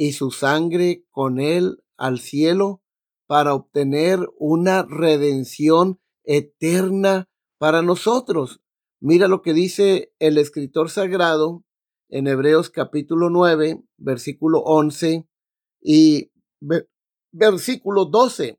y 0.01 0.13
su 0.13 0.31
sangre 0.31 1.05
con 1.11 1.41
él 1.41 1.83
al 1.97 2.19
cielo 2.19 2.81
para 3.27 3.53
obtener 3.53 4.21
una 4.37 4.83
redención 4.83 5.99
eterna 6.23 7.27
para 7.57 7.81
nosotros. 7.81 8.61
Mira 9.01 9.27
lo 9.27 9.41
que 9.41 9.51
dice 9.51 10.13
el 10.19 10.37
escritor 10.37 10.89
sagrado 10.89 11.65
en 12.07 12.27
Hebreos 12.27 12.69
capítulo 12.69 13.29
9, 13.29 13.83
versículo 13.97 14.61
11 14.61 15.27
y 15.81 16.31
versículo 17.33 18.05
12. 18.05 18.57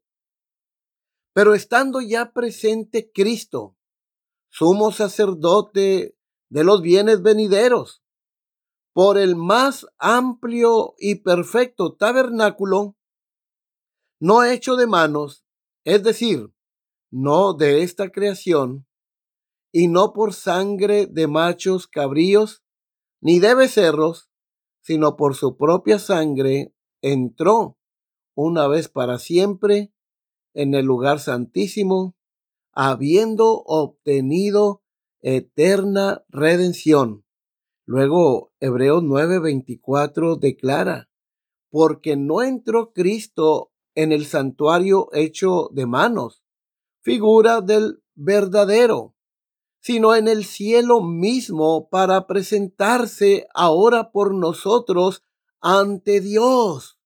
Pero 1.32 1.54
estando 1.54 2.02
ya 2.02 2.32
presente 2.32 3.11
Cristo, 3.14 3.78
sumo 4.50 4.92
sacerdote 4.92 6.14
de 6.50 6.64
los 6.64 6.82
bienes 6.82 7.23
venideros, 7.23 8.02
por 8.92 9.18
el 9.18 9.37
más 9.37 9.87
amplio 9.99 10.94
y 10.99 11.16
perfecto 11.16 11.94
tabernáculo, 11.94 12.97
no 14.20 14.44
hecho 14.44 14.76
de 14.76 14.87
manos, 14.87 15.44
es 15.85 16.02
decir, 16.02 16.52
no 17.11 17.54
de 17.54 17.82
esta 17.82 18.11
creación, 18.11 18.87
y 19.73 19.88
no 19.88 20.12
por 20.12 20.35
sangre 20.35 21.06
de 21.06 21.28
machos 21.28 21.87
cabríos, 21.87 22.64
ni 23.20 23.38
de 23.38 23.54
becerros, 23.54 24.30
sino 24.82 25.16
por 25.16 25.37
su 25.37 25.56
propia 25.56 25.99
sangre, 25.99 26.75
entró 27.02 27.78
una 28.35 28.66
vez 28.66 28.88
para 28.88 29.18
siempre 29.18 29.92
en 30.54 30.75
el 30.75 30.87
lugar 30.87 31.20
santísimo, 31.20 32.16
habiendo 32.73 33.62
obtenido 33.66 34.82
eterna 35.20 36.25
redención. 36.28 37.25
Luego, 37.90 38.52
Hebreos 38.61 39.02
9:24 39.02 40.37
declara, 40.37 41.11
porque 41.70 42.14
no 42.14 42.40
entró 42.40 42.92
Cristo 42.92 43.73
en 43.97 44.12
el 44.12 44.26
santuario 44.26 45.09
hecho 45.12 45.70
de 45.73 45.87
manos, 45.87 46.44
figura 47.00 47.61
del 47.62 48.00
verdadero, 48.14 49.16
sino 49.80 50.14
en 50.14 50.28
el 50.28 50.44
cielo 50.44 51.02
mismo 51.02 51.88
para 51.88 52.28
presentarse 52.28 53.49
ahora 53.54 54.12
por 54.12 54.37
nosotros 54.37 55.25
ante 55.61 56.20
Dios. 56.20 56.97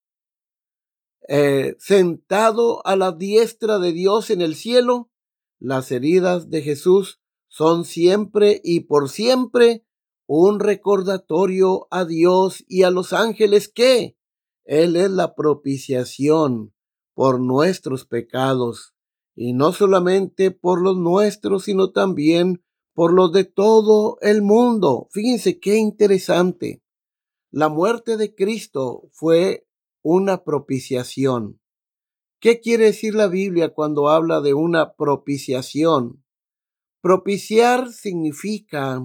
Eh, 1.29 1.77
sentado 1.79 2.87
a 2.87 2.95
la 2.95 3.13
diestra 3.13 3.79
de 3.79 3.93
Dios 3.93 4.29
en 4.29 4.43
el 4.43 4.55
cielo, 4.55 5.11
las 5.59 5.91
heridas 5.91 6.51
de 6.51 6.61
Jesús 6.61 7.23
son 7.49 7.87
siempre 7.87 8.61
y 8.63 8.81
por 8.81 9.09
siempre 9.09 9.84
un 10.27 10.61
recordatorio 10.61 11.87
a 11.91 12.05
Dios 12.05 12.65
y 12.67 12.83
a 12.83 12.91
los 12.91 13.13
ángeles 13.13 13.69
que 13.69 14.17
Él 14.65 14.97
es 14.97 15.11
la 15.11 15.35
propiciación 15.35 16.75
por 17.15 17.41
nuestros 17.41 18.07
pecados, 18.07 18.95
y 19.37 19.53
no 19.53 19.73
solamente 19.73 20.51
por 20.51 20.81
los 20.81 20.97
nuestros, 20.97 21.65
sino 21.65 21.91
también 21.93 22.65
por 22.95 23.13
los 23.13 23.33
de 23.33 23.45
todo 23.45 24.19
el 24.21 24.43
mundo. 24.43 25.09
Fíjense 25.11 25.59
qué 25.59 25.77
interesante. 25.77 26.83
La 27.51 27.69
muerte 27.69 28.17
de 28.17 28.35
Cristo 28.35 29.09
fue 29.13 29.67
una 30.03 30.45
propiciación. 30.45 31.61
¿Qué 32.41 32.61
quiere 32.61 32.87
decir 32.87 33.15
la 33.15 33.27
Biblia 33.27 33.73
cuando 33.73 34.09
habla 34.09 34.41
de 34.41 34.55
una 34.55 34.95
propiciación? 34.95 36.25
Propiciar 37.01 37.93
significa 37.93 39.01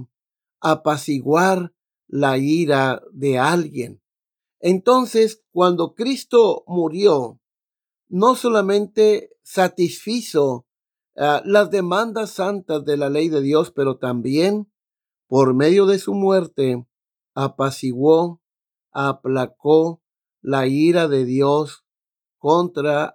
apaciguar 0.62 1.74
la 2.08 2.38
ira 2.38 3.02
de 3.12 3.38
alguien. 3.38 4.02
Entonces, 4.60 5.44
cuando 5.52 5.94
Cristo 5.94 6.64
murió, 6.68 7.40
no 8.08 8.36
solamente 8.36 9.32
satisfizo 9.44 10.66
Ah, 11.22 11.42
las 11.44 11.70
demandas 11.70 12.30
santas 12.32 12.86
de 12.86 12.96
la 12.96 13.10
ley 13.10 13.28
de 13.28 13.42
Dios, 13.42 13.72
pero 13.72 13.98
también 13.98 14.72
por 15.28 15.54
medio 15.54 15.86
de 15.86 16.00
su 16.00 16.14
muerte 16.14 16.88
apaciguó, 17.34 18.42
aplacó 18.94 20.02
la 20.40 20.68
ira 20.68 21.10
de 21.10 21.26
Dios 21.26 21.84
contra 22.38 23.12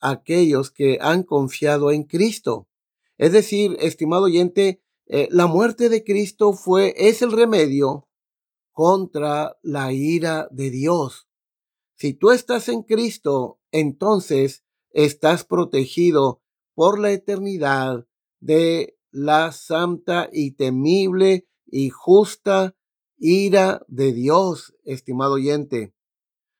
aquellos 0.00 0.70
que 0.70 0.98
han 1.00 1.22
confiado 1.22 1.90
en 1.92 2.04
Cristo. 2.04 2.68
Es 3.16 3.32
decir, 3.32 3.74
estimado 3.80 4.24
oyente, 4.24 4.82
eh, 5.08 5.28
la 5.30 5.46
muerte 5.46 5.88
de 5.88 6.02
Cristo 6.02 6.52
fue, 6.52 6.94
es 6.96 7.22
el 7.22 7.32
remedio 7.32 8.08
contra 8.72 9.56
la 9.62 9.92
ira 9.92 10.48
de 10.50 10.70
Dios. 10.70 11.28
Si 11.94 12.12
tú 12.12 12.30
estás 12.30 12.68
en 12.68 12.82
Cristo, 12.82 13.60
entonces 13.70 14.64
estás 14.90 15.44
protegido 15.44 16.42
por 16.74 16.98
la 16.98 17.12
eternidad 17.12 18.06
de 18.40 18.98
la 19.10 19.52
santa 19.52 20.28
y 20.32 20.52
temible 20.52 21.46
y 21.64 21.90
justa 21.90 22.76
ira 23.16 23.82
de 23.88 24.12
Dios, 24.12 24.74
estimado 24.84 25.34
oyente. 25.34 25.94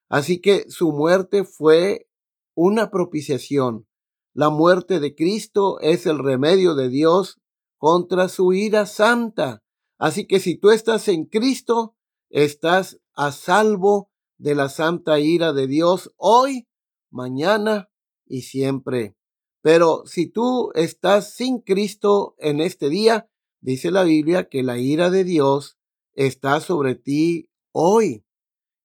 Así 0.09 0.41
que 0.41 0.71
su 0.71 0.93
muerte 0.93 1.45
fue 1.45 2.09
una 2.55 2.91
propiciación. 2.91 3.87
La 4.33 4.51
muerte 4.51 5.01
de 5.01 5.15
Cristo 5.15 5.81
es 5.81 6.07
el 6.07 6.19
remedio 6.19 6.75
de 6.75 6.89
Dios 6.89 7.41
contra 7.79 8.29
su 8.29 8.53
ira 8.53 8.87
santa. 8.87 9.63
Así 9.99 10.27
que 10.27 10.41
si 10.41 10.57
tú 10.57 10.71
estás 10.71 11.09
en 11.09 11.25
Cristo, 11.27 11.97
estás 12.29 13.01
a 13.15 13.33
salvo 13.33 14.11
de 14.39 14.55
la 14.55 14.69
santa 14.69 15.19
ira 15.21 15.53
de 15.53 15.67
Dios 15.67 16.13
hoy, 16.17 16.69
mañana 17.11 17.91
y 18.27 18.43
siempre. 18.43 19.17
Pero 19.63 20.03
si 20.07 20.27
tú 20.27 20.71
estás 20.75 21.35
sin 21.35 21.61
Cristo 21.61 22.35
en 22.39 22.61
este 22.61 22.89
día, 22.89 23.29
dice 23.61 23.91
la 23.91 24.05
Biblia 24.05 24.49
que 24.49 24.63
la 24.63 24.79
ira 24.79 25.11
de 25.11 25.25
Dios 25.25 25.79
está 26.15 26.61
sobre 26.61 26.95
ti 26.95 27.51
hoy 27.73 28.25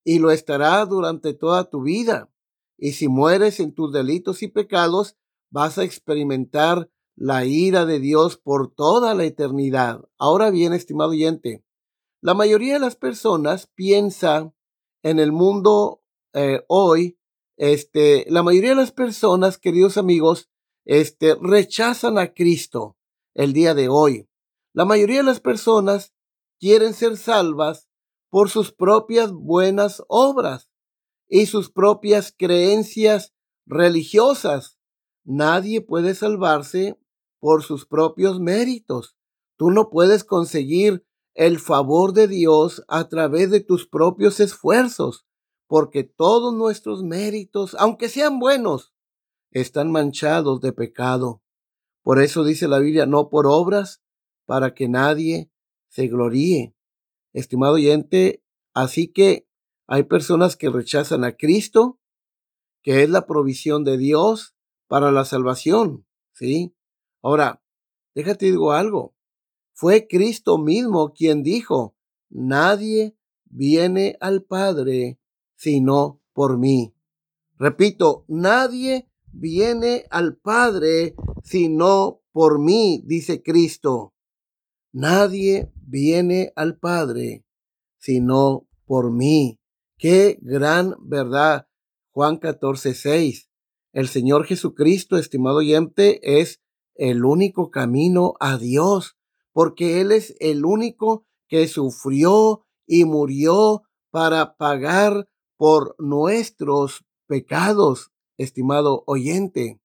y 0.03 0.19
lo 0.19 0.31
estará 0.31 0.85
durante 0.85 1.33
toda 1.33 1.69
tu 1.69 1.83
vida. 1.83 2.31
Y 2.77 2.93
si 2.93 3.07
mueres 3.07 3.59
en 3.59 3.73
tus 3.73 3.93
delitos 3.93 4.41
y 4.41 4.47
pecados, 4.47 5.17
vas 5.51 5.77
a 5.77 5.83
experimentar 5.83 6.89
la 7.21 7.45
ira 7.45 7.85
de 7.85 7.99
Dios 7.99 8.35
por 8.37 8.73
toda 8.73 9.13
la 9.13 9.25
eternidad. 9.25 10.01
Ahora 10.17 10.49
bien, 10.49 10.73
estimado 10.73 11.11
oyente, 11.11 11.63
la 12.19 12.33
mayoría 12.33 12.73
de 12.73 12.79
las 12.79 12.95
personas 12.95 13.67
piensa 13.75 14.55
en 15.03 15.19
el 15.19 15.31
mundo 15.31 16.01
eh, 16.33 16.63
hoy, 16.67 17.19
este, 17.57 18.25
la 18.27 18.41
mayoría 18.41 18.71
de 18.71 18.77
las 18.77 18.91
personas, 18.91 19.59
queridos 19.59 19.97
amigos, 19.97 20.49
este, 20.83 21.35
rechazan 21.39 22.17
a 22.17 22.33
Cristo 22.33 22.97
el 23.35 23.53
día 23.53 23.75
de 23.75 23.87
hoy. 23.87 24.27
La 24.73 24.85
mayoría 24.85 25.17
de 25.17 25.23
las 25.23 25.39
personas 25.39 26.15
quieren 26.59 26.95
ser 26.95 27.17
salvas 27.17 27.87
por 28.31 28.49
sus 28.49 28.71
propias 28.71 29.31
buenas 29.31 30.01
obras 30.07 30.71
y 31.29 31.45
sus 31.45 31.69
propias 31.69 32.33
creencias 32.35 33.35
religiosas. 33.67 34.79
Nadie 35.23 35.81
puede 35.81 36.15
salvarse 36.15 36.97
por 37.41 37.63
sus 37.63 37.85
propios 37.85 38.39
méritos. 38.39 39.17
Tú 39.57 39.71
no 39.71 39.89
puedes 39.89 40.23
conseguir 40.23 41.05
el 41.33 41.59
favor 41.59 42.13
de 42.13 42.27
Dios 42.27 42.83
a 42.87 43.09
través 43.09 43.49
de 43.49 43.59
tus 43.59 43.87
propios 43.87 44.39
esfuerzos, 44.39 45.25
porque 45.67 46.03
todos 46.03 46.53
nuestros 46.53 47.03
méritos, 47.03 47.75
aunque 47.79 48.09
sean 48.09 48.39
buenos, 48.39 48.93
están 49.49 49.91
manchados 49.91 50.61
de 50.61 50.71
pecado. 50.71 51.41
Por 52.03 52.21
eso 52.21 52.43
dice 52.43 52.67
la 52.67 52.79
Biblia, 52.79 53.05
no 53.05 53.29
por 53.29 53.47
obras, 53.47 54.01
para 54.45 54.73
que 54.73 54.87
nadie 54.87 55.51
se 55.89 56.07
gloríe. 56.07 56.75
Estimado 57.33 57.73
oyente, 57.73 58.43
así 58.73 59.07
que 59.07 59.47
hay 59.87 60.03
personas 60.03 60.55
que 60.57 60.69
rechazan 60.69 61.23
a 61.23 61.35
Cristo, 61.35 61.99
que 62.83 63.03
es 63.03 63.09
la 63.09 63.25
provisión 63.25 63.83
de 63.83 63.97
Dios 63.97 64.55
para 64.87 65.11
la 65.11 65.25
salvación, 65.25 66.05
¿sí? 66.33 66.75
Ahora, 67.21 67.61
déjate 68.15 68.47
digo 68.47 68.71
algo. 68.71 69.15
Fue 69.73 70.07
Cristo 70.07 70.57
mismo 70.57 71.13
quien 71.13 71.43
dijo, 71.43 71.95
nadie 72.29 73.15
viene 73.45 74.17
al 74.19 74.43
Padre 74.43 75.19
sino 75.55 76.21
por 76.33 76.57
mí. 76.57 76.93
Repito, 77.57 78.25
nadie 78.27 79.07
viene 79.31 80.05
al 80.09 80.35
Padre 80.37 81.15
sino 81.43 82.21
por 82.31 82.59
mí, 82.59 83.03
dice 83.05 83.43
Cristo. 83.43 84.13
Nadie 84.91 85.71
viene 85.75 86.51
al 86.55 86.77
Padre 86.77 87.45
sino 87.97 88.67
por 88.85 89.11
mí. 89.11 89.59
Qué 89.97 90.39
gran 90.41 90.95
verdad. 91.01 91.67
Juan 92.11 92.37
14, 92.37 92.93
6. 92.93 93.49
El 93.93 94.07
Señor 94.07 94.45
Jesucristo, 94.45 95.17
estimado 95.17 95.57
oyente, 95.57 96.39
es 96.41 96.60
el 97.01 97.25
único 97.25 97.71
camino 97.71 98.35
a 98.39 98.59
Dios, 98.59 99.17
porque 99.53 100.01
Él 100.01 100.11
es 100.11 100.35
el 100.39 100.65
único 100.65 101.25
que 101.47 101.67
sufrió 101.67 102.63
y 102.85 103.05
murió 103.05 103.81
para 104.11 104.55
pagar 104.55 105.27
por 105.57 105.95
nuestros 105.97 107.03
pecados 107.25 108.11
estimado 108.37 109.03
oyente. 109.07 109.81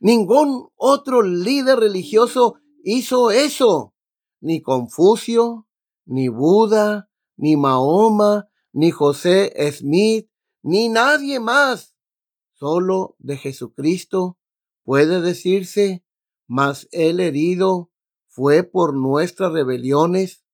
Ningún 0.00 0.70
otro 0.76 1.20
líder 1.20 1.78
religioso 1.78 2.54
hizo 2.82 3.30
eso. 3.30 3.92
Ni 4.40 4.62
Confucio, 4.62 5.68
ni 6.06 6.28
Buda, 6.28 7.10
ni 7.36 7.56
Mahoma, 7.56 8.48
ni 8.72 8.92
José 8.92 9.52
Smith, 9.72 10.30
ni 10.62 10.88
nadie 10.88 11.38
más. 11.38 11.94
Solo 12.54 13.14
de 13.18 13.36
Jesucristo 13.36 14.38
puede 14.84 15.20
decirse, 15.20 16.05
mas 16.46 16.88
el 16.92 17.20
herido 17.20 17.90
fue 18.26 18.62
por 18.62 18.94
nuestras 18.94 19.52
rebeliones, 19.52 20.44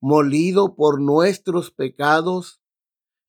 molido 0.00 0.74
por 0.74 1.00
nuestros 1.00 1.70
pecados. 1.70 2.60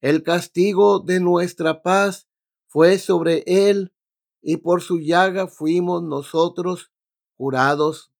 El 0.01 0.23
castigo 0.23 0.99
de 0.99 1.19
nuestra 1.19 1.81
paz 1.81 2.27
fue 2.67 2.97
sobre 2.97 3.43
él, 3.45 3.93
y 4.41 4.57
por 4.57 4.81
su 4.81 4.99
llaga 4.99 5.47
fuimos 5.47 6.03
nosotros 6.03 6.91
curados. 7.35 8.11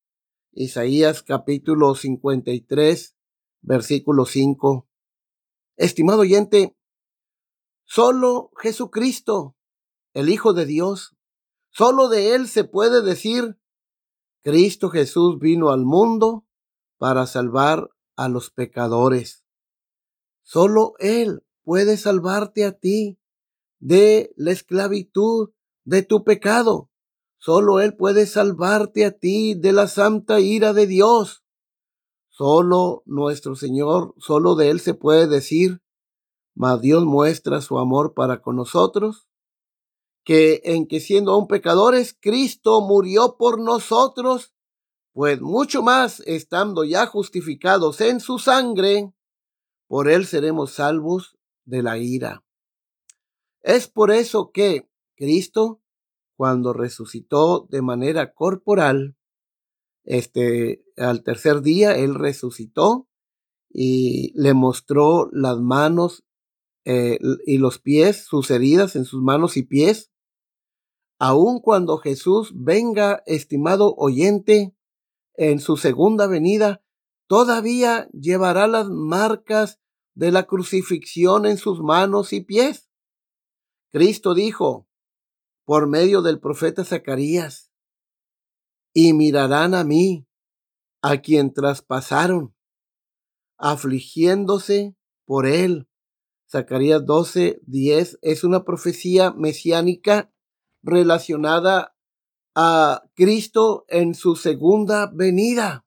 Isaías 0.51 1.23
capítulo 1.23 1.95
53, 1.95 3.15
versículo 3.61 4.25
5. 4.25 4.87
Estimado 5.75 6.21
oyente, 6.21 6.75
solo 7.83 8.51
Jesucristo, 8.57 9.55
el 10.13 10.29
Hijo 10.29 10.53
de 10.53 10.65
Dios, 10.65 11.16
solo 11.77 12.09
de 12.09 12.33
Él 12.33 12.47
se 12.47 12.63
puede 12.63 13.03
decir, 13.03 13.59
Cristo 14.41 14.89
Jesús 14.89 15.37
vino 15.39 15.69
al 15.69 15.85
mundo 15.85 16.47
para 16.97 17.27
salvar 17.27 17.91
a 18.15 18.29
los 18.29 18.49
pecadores. 18.49 19.45
Solo 20.41 20.93
Él 20.97 21.43
puede 21.63 21.97
salvarte 21.97 22.65
a 22.65 22.71
ti 22.71 23.19
de 23.79 24.33
la 24.37 24.51
esclavitud 24.51 25.51
de 25.83 26.01
tu 26.01 26.23
pecado. 26.23 26.89
Solo 27.37 27.79
Él 27.79 27.95
puede 27.95 28.25
salvarte 28.25 29.05
a 29.05 29.11
ti 29.11 29.53
de 29.53 29.71
la 29.71 29.87
santa 29.87 30.39
ira 30.39 30.73
de 30.73 30.87
Dios. 30.87 31.43
Solo 32.29 33.03
nuestro 33.05 33.55
Señor, 33.55 34.15
solo 34.17 34.55
de 34.55 34.71
Él 34.71 34.79
se 34.79 34.95
puede 34.95 35.27
decir, 35.27 35.83
mas 36.55 36.81
Dios 36.81 37.05
muestra 37.05 37.61
su 37.61 37.77
amor 37.77 38.15
para 38.15 38.41
con 38.41 38.55
nosotros, 38.55 39.27
que 40.27 40.59
en 40.65 40.87
que 40.87 40.99
siendo 40.99 41.31
aún 41.31 41.47
pecadores, 41.47 42.13
Cristo 42.19 42.81
murió 42.81 43.37
por 43.37 43.61
nosotros, 43.61 44.53
pues 45.13 45.39
mucho 45.39 45.81
más 45.81 46.19
estando 46.25 46.83
ya 46.83 47.05
justificados 47.05 48.01
en 48.01 48.19
su 48.19 48.37
sangre, 48.37 49.13
por 49.87 50.09
Él 50.09 50.25
seremos 50.25 50.73
salvos 50.73 51.37
de 51.63 51.81
la 51.81 51.97
ira. 51.97 52.43
Es 53.61 53.87
por 53.87 54.11
eso 54.11 54.51
que 54.51 54.89
Cristo 55.15 55.81
cuando 56.35 56.73
resucitó 56.73 57.65
de 57.71 57.81
manera 57.81 58.33
corporal, 58.33 59.15
este, 60.03 60.83
al 60.97 61.23
tercer 61.23 61.61
día 61.61 61.97
él 61.97 62.15
resucitó 62.15 63.07
y 63.69 64.33
le 64.35 64.53
mostró 64.53 65.29
las 65.31 65.57
manos 65.61 66.25
eh, 66.83 67.17
y 67.45 67.59
los 67.59 67.79
pies, 67.79 68.25
sus 68.25 68.51
heridas 68.51 68.97
en 68.97 69.05
sus 69.05 69.21
manos 69.21 69.55
y 69.55 69.63
pies. 69.63 70.11
Aun 71.19 71.59
cuando 71.59 71.97
Jesús 71.97 72.51
venga, 72.55 73.23
estimado 73.25 73.95
oyente, 73.97 74.75
en 75.33 75.59
su 75.59 75.77
segunda 75.77 76.27
venida, 76.27 76.83
todavía 77.27 78.07
llevará 78.11 78.67
las 78.67 78.89
marcas 78.89 79.79
de 80.15 80.31
la 80.31 80.43
crucifixión 80.43 81.45
en 81.45 81.57
sus 81.57 81.81
manos 81.81 82.33
y 82.33 82.41
pies. 82.41 82.89
Cristo 83.89 84.33
dijo, 84.33 84.87
por 85.63 85.87
medio 85.87 86.21
del 86.21 86.39
profeta 86.39 86.83
Zacarías, 86.83 87.71
y 88.93 89.13
mirarán 89.13 89.75
a 89.75 89.83
mí, 89.83 90.27
a 91.01 91.17
quien 91.21 91.53
traspasaron, 91.53 92.55
afligiéndose 93.57 94.95
por 95.25 95.45
él. 95.45 95.87
Zacarías 96.49 97.05
12, 97.05 97.59
10 97.63 98.19
es 98.21 98.43
una 98.43 98.63
profecía 98.63 99.31
mesiánica 99.31 100.31
relacionada 100.87 101.95
a 102.55 103.03
Cristo 103.13 103.85
en 103.89 104.15
su 104.15 104.35
segunda 104.35 105.11
venida. 105.13 105.85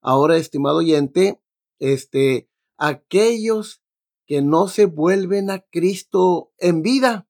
Ahora, 0.00 0.36
estimado 0.36 0.78
oyente, 0.78 1.40
este, 1.78 2.48
aquellos 2.76 3.84
que 4.26 4.42
no 4.42 4.66
se 4.68 4.86
vuelven 4.86 5.50
a 5.50 5.60
Cristo 5.60 6.52
en 6.58 6.82
vida 6.82 7.28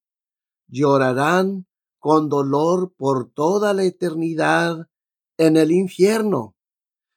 llorarán 0.68 1.66
con 1.98 2.28
dolor 2.28 2.94
por 2.96 3.30
toda 3.30 3.74
la 3.74 3.84
eternidad 3.84 4.88
en 5.36 5.56
el 5.56 5.72
infierno. 5.72 6.56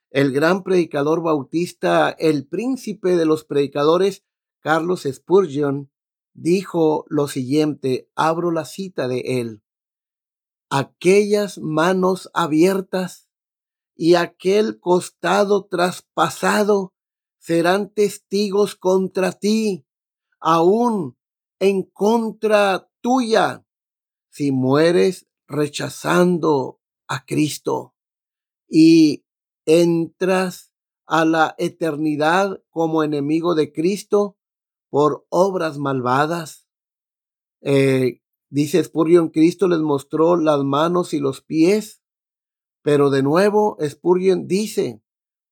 El 0.09 0.31
gran 0.31 0.63
predicador 0.63 1.21
bautista, 1.21 2.09
el 2.09 2.47
príncipe 2.47 3.15
de 3.15 3.25
los 3.25 3.45
predicadores, 3.45 4.25
Carlos 4.59 5.07
Spurgeon, 5.09 5.91
dijo 6.33 7.05
lo 7.07 7.27
siguiente, 7.27 8.09
abro 8.15 8.51
la 8.51 8.65
cita 8.65 9.07
de 9.07 9.39
él. 9.41 9.64
Aquellas 10.69 11.57
manos 11.57 12.29
abiertas 12.33 13.29
y 13.95 14.15
aquel 14.15 14.79
costado 14.79 15.65
traspasado 15.65 16.93
serán 17.39 17.93
testigos 17.93 18.75
contra 18.75 19.31
ti, 19.31 19.85
aún 20.39 21.17
en 21.59 21.83
contra 21.83 22.89
tuya 23.01 23.65
si 24.29 24.51
mueres 24.51 25.27
rechazando 25.47 26.81
a 27.07 27.25
Cristo 27.25 27.95
y 28.67 29.25
entras 29.65 30.73
a 31.05 31.23
la 31.23 31.55
eternidad 31.57 32.61
como 32.69 33.03
enemigo 33.03 33.55
de 33.55 33.71
Cristo 33.71 34.37
por 34.89 35.25
obras 35.29 35.77
malvadas. 35.77 36.67
Eh, 37.61 38.21
dice 38.55 38.83
Spurgeon, 38.83 39.29
Cristo 39.29 39.67
les 39.67 39.79
mostró 39.79 40.35
las 40.37 40.63
manos 40.63 41.13
y 41.13 41.19
los 41.19 41.41
pies, 41.41 42.01
pero 42.81 43.09
de 43.09 43.23
nuevo 43.23 43.77
Spurgeon 43.85 44.47
dice, 44.47 45.03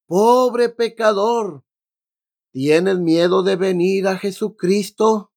pobre 0.05 0.69
pecador, 0.69 1.63
¿tienes 2.51 2.99
miedo 2.99 3.43
de 3.43 3.55
venir 3.55 4.07
a 4.07 4.17
Jesucristo? 4.17 5.31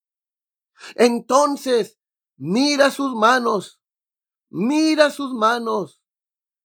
Entonces 0.94 1.96
Mira 2.38 2.90
sus 2.90 3.14
manos, 3.14 3.81
mira 4.50 5.11
sus 5.11 5.33
manos. 5.33 6.02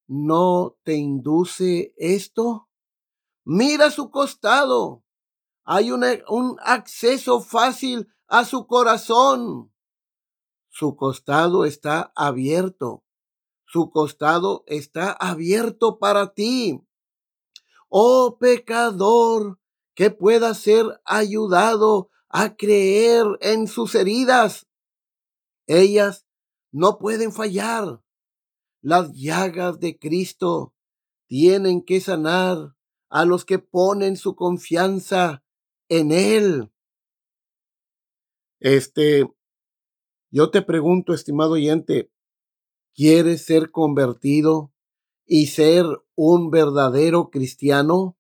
¿No 0.05 0.75
te 0.83 0.95
induce 0.95 1.93
esto? 1.95 2.67
Mira 3.45 3.89
su 3.89 4.11
costado. 4.11 5.05
Hay 5.63 5.91
un, 5.91 6.03
un 6.27 6.57
acceso 6.61 7.39
fácil 7.39 8.09
a 8.27 8.43
su 8.43 8.67
corazón. 8.67 9.70
Su 10.71 10.95
costado 10.95 11.65
está 11.65 12.11
abierto. 12.15 13.03
Su 13.65 13.91
costado 13.91 14.63
está 14.65 15.11
abierto 15.11 15.99
para 15.99 16.33
ti. 16.33 16.81
Oh 17.87 18.39
pecador, 18.39 19.59
que 19.93 20.09
pueda 20.09 20.55
ser 20.55 20.99
ayudado 21.05 22.09
a 22.29 22.55
creer 22.55 23.25
en 23.41 23.67
sus 23.67 23.93
heridas 23.93 24.65
ellas 25.71 26.27
no 26.71 26.97
pueden 26.99 27.31
fallar. 27.31 28.03
Las 28.81 29.13
llagas 29.13 29.79
de 29.79 29.97
Cristo 29.97 30.73
tienen 31.27 31.83
que 31.83 32.01
sanar 32.01 32.75
a 33.09 33.25
los 33.25 33.45
que 33.45 33.59
ponen 33.59 34.17
su 34.17 34.35
confianza 34.35 35.43
en 35.87 36.11
Él. 36.11 36.71
Este, 38.59 39.31
yo 40.31 40.49
te 40.49 40.61
pregunto, 40.61 41.13
estimado 41.13 41.53
oyente, 41.53 42.11
¿quieres 42.95 43.45
ser 43.45 43.69
convertido 43.69 44.73
y 45.25 45.47
ser 45.47 45.85
un 46.15 46.49
verdadero 46.49 47.29
cristiano? 47.29 48.17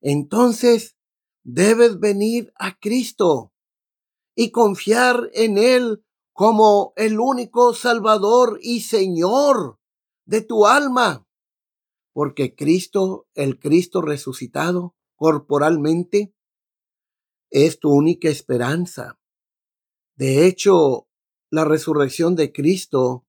Entonces, 0.00 0.96
debes 1.44 2.00
venir 2.00 2.52
a 2.56 2.78
Cristo 2.78 3.52
y 4.34 4.50
confiar 4.50 5.30
en 5.34 5.58
Él 5.58 6.04
como 6.32 6.94
el 6.96 7.20
único 7.20 7.74
Salvador 7.74 8.58
y 8.62 8.80
Señor 8.80 9.78
de 10.24 10.40
tu 10.40 10.66
alma. 10.66 11.26
Porque 12.14 12.54
Cristo, 12.54 13.28
el 13.34 13.58
Cristo 13.58 14.00
resucitado 14.00 14.96
corporalmente, 15.16 16.34
es 17.50 17.78
tu 17.78 17.90
única 17.90 18.30
esperanza. 18.30 19.20
De 20.16 20.46
hecho, 20.46 21.08
la 21.52 21.64
resurrección 21.64 22.34
de 22.34 22.52
Cristo 22.52 23.24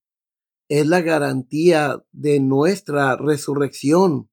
es 0.68 0.88
la 0.88 1.02
garantía 1.02 2.04
de 2.12 2.40
nuestra 2.40 3.16
resurrección, 3.18 4.32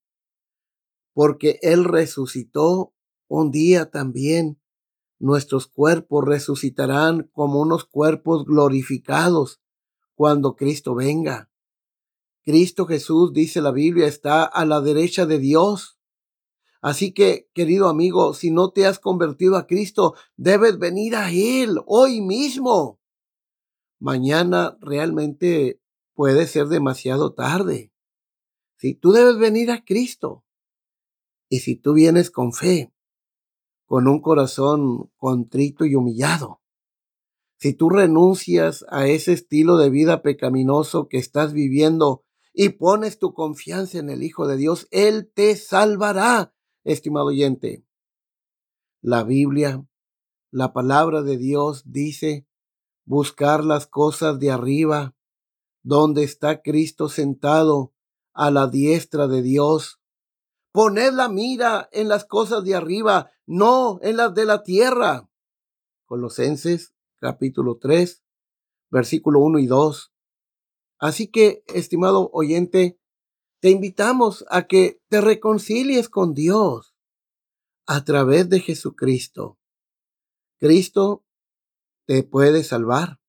porque 1.13 1.59
Él 1.61 1.85
resucitó 1.85 2.95
un 3.29 3.51
día 3.51 3.91
también 3.91 4.61
Nuestros 5.21 5.67
cuerpos 5.67 6.25
resucitarán 6.25 7.31
como 7.35 7.61
unos 7.61 7.85
cuerpos 7.85 8.47
glorificados 8.47 9.61
cuando 10.15 10.57
Cristo 10.57 10.95
venga. 10.95 11.51
Cristo 12.43 12.87
Jesús, 12.87 13.35
dice 13.35 13.61
la 13.61 13.71
Biblia, 13.71 14.07
está 14.07 14.45
a 14.45 14.65
la 14.65 14.81
derecha 14.81 15.27
de 15.27 15.39
Dios. 15.39 15.99
Así 16.81 17.13
que, 17.13 17.51
querido 17.53 17.89
amigo, 17.89 18.33
si 18.33 18.51
no 18.51 18.71
te 18.71 18.87
has 18.87 18.99
convertido 18.99 19.57
a 19.57 19.67
Cristo, 19.67 20.15
debes 20.39 20.79
venir 20.79 21.15
a 21.15 21.31
Él 21.31 21.79
hoy 21.85 22.23
mismo. 22.23 23.00
Mañana 24.01 24.79
realmente 24.81 25.79
puede 26.15 26.47
ser 26.47 26.69
demasiado 26.69 27.35
tarde. 27.35 27.93
Si 28.79 28.95
tú 28.95 29.13
debes 29.13 29.37
venir 29.37 29.71
a 29.71 29.85
Cristo 29.85 30.43
y 31.51 31.61
si 31.61 31.77
tú 31.77 31.93
vienes 31.93 32.31
con 32.31 32.55
fe, 32.55 32.95
con 33.85 34.09
un 34.09 34.23
corazón 34.23 35.13
contrito 35.19 35.85
y 35.85 35.95
humillado, 35.95 36.63
si 37.59 37.75
tú 37.75 37.91
renuncias 37.91 38.87
a 38.89 39.07
ese 39.07 39.35
estilo 39.35 39.77
de 39.77 39.91
vida 39.91 40.23
pecaminoso 40.23 41.09
que 41.09 41.19
estás 41.19 41.53
viviendo 41.53 42.25
y 42.55 42.71
pones 42.71 43.19
tu 43.19 43.35
confianza 43.35 43.99
en 43.99 44.09
el 44.09 44.23
Hijo 44.23 44.47
de 44.47 44.57
Dios, 44.57 44.89
Él 44.93 45.31
te 45.35 45.55
salvará, 45.57 46.55
estimado 46.85 47.27
oyente. 47.27 47.85
La 49.03 49.25
Biblia, 49.25 49.87
la 50.51 50.73
palabra 50.73 51.21
de 51.21 51.37
Dios 51.37 51.83
dice, 51.85 52.47
buscar 53.11 53.65
las 53.65 53.89
cosas 53.89 54.39
de 54.39 54.53
arriba, 54.53 55.17
donde 55.83 56.23
está 56.23 56.63
Cristo 56.63 57.09
sentado 57.09 57.93
a 58.33 58.53
la 58.53 58.69
diestra 58.69 59.27
de 59.27 59.43
Dios. 59.43 60.01
Poned 60.71 61.13
la 61.15 61.29
mira 61.29 61.89
en 61.91 62.09
las 62.09 62.25
cosas 62.25 62.63
de 62.63 62.77
arriba, 62.77 63.33
no 63.47 63.99
en 64.03 64.17
las 64.17 64.33
de 64.33 64.45
la 64.45 64.63
tierra. 64.63 65.29
Colosenses 66.07 66.95
capítulo 67.19 67.79
3, 67.79 68.23
versículo 68.93 69.41
1 69.41 69.59
y 69.59 69.67
2. 69.67 70.13
Así 71.01 71.27
que, 71.27 71.65
estimado 71.67 72.31
oyente, 72.33 73.01
te 73.59 73.71
invitamos 73.71 74.45
a 74.51 74.69
que 74.69 75.03
te 75.09 75.21
reconcilies 75.21 76.09
con 76.09 76.33
Dios 76.33 76.95
a 77.89 78.05
través 78.05 78.49
de 78.49 78.61
Jesucristo. 78.61 79.59
Cristo 80.61 81.25
te 82.11 82.25
puede 82.25 82.65
salvar. 82.65 83.21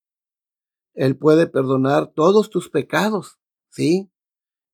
Él 0.96 1.16
puede 1.16 1.46
perdonar 1.46 2.14
todos 2.16 2.50
tus 2.50 2.72
pecados, 2.72 3.38
¿sí? 3.70 4.12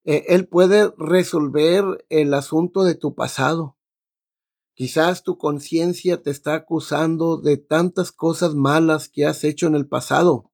E, 0.06 0.24
él 0.30 0.48
puede 0.48 0.94
resolver 0.98 2.06
el 2.08 2.34
asunto 2.34 2.86
de 2.86 2.96
tu 2.96 3.16
pasado. 3.16 3.78
Quizás 4.76 5.24
tu 5.24 5.38
conciencia 5.38 6.22
te 6.22 6.30
está 6.30 6.54
acusando 6.54 7.36
de 7.36 7.58
tantas 7.58 8.14
cosas 8.14 8.56
malas 8.56 9.10
que 9.10 9.26
has 9.26 9.44
hecho 9.44 9.68
en 9.68 9.76
el 9.76 9.90
pasado. 9.90 10.54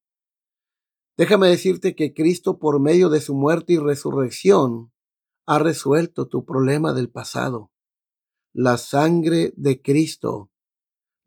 Déjame 1.15 1.47
decirte 1.47 1.95
que 1.95 2.15
Cristo, 2.15 2.57
por 2.57 2.79
medio 2.79 3.09
de 3.09 3.21
su 3.21 3.35
muerte 3.35 3.73
y 3.73 3.77
resurrección, 3.77 4.91
ha 5.45 5.59
resuelto 5.59 6.27
tu 6.27 6.43
problema 6.43 6.91
del 6.91 7.11
pasado. 7.11 7.71
La 8.51 8.77
sangre 8.77 9.53
de 9.57 9.79
Cristo 9.79 10.49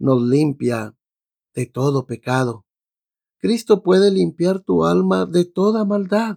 nos 0.00 0.20
limpia 0.20 0.96
de 1.56 1.66
todo 1.66 2.06
pecado. 2.06 2.66
Cristo 3.38 3.82
puede 3.82 4.10
limpiar 4.10 4.60
tu 4.60 4.84
alma 4.84 5.24
de 5.24 5.46
toda 5.46 5.84
maldad 5.84 6.36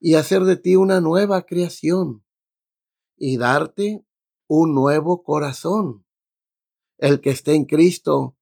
y 0.00 0.14
hacer 0.14 0.42
de 0.42 0.56
ti 0.56 0.74
una 0.76 1.00
nueva 1.00 1.42
creación 1.46 2.24
y 3.16 3.36
darte 3.36 4.04
un 4.48 4.74
nuevo 4.74 5.22
corazón. 5.22 6.04
El 6.98 7.20
que 7.20 7.30
esté 7.30 7.54
en 7.54 7.64
Cristo, 7.64 8.36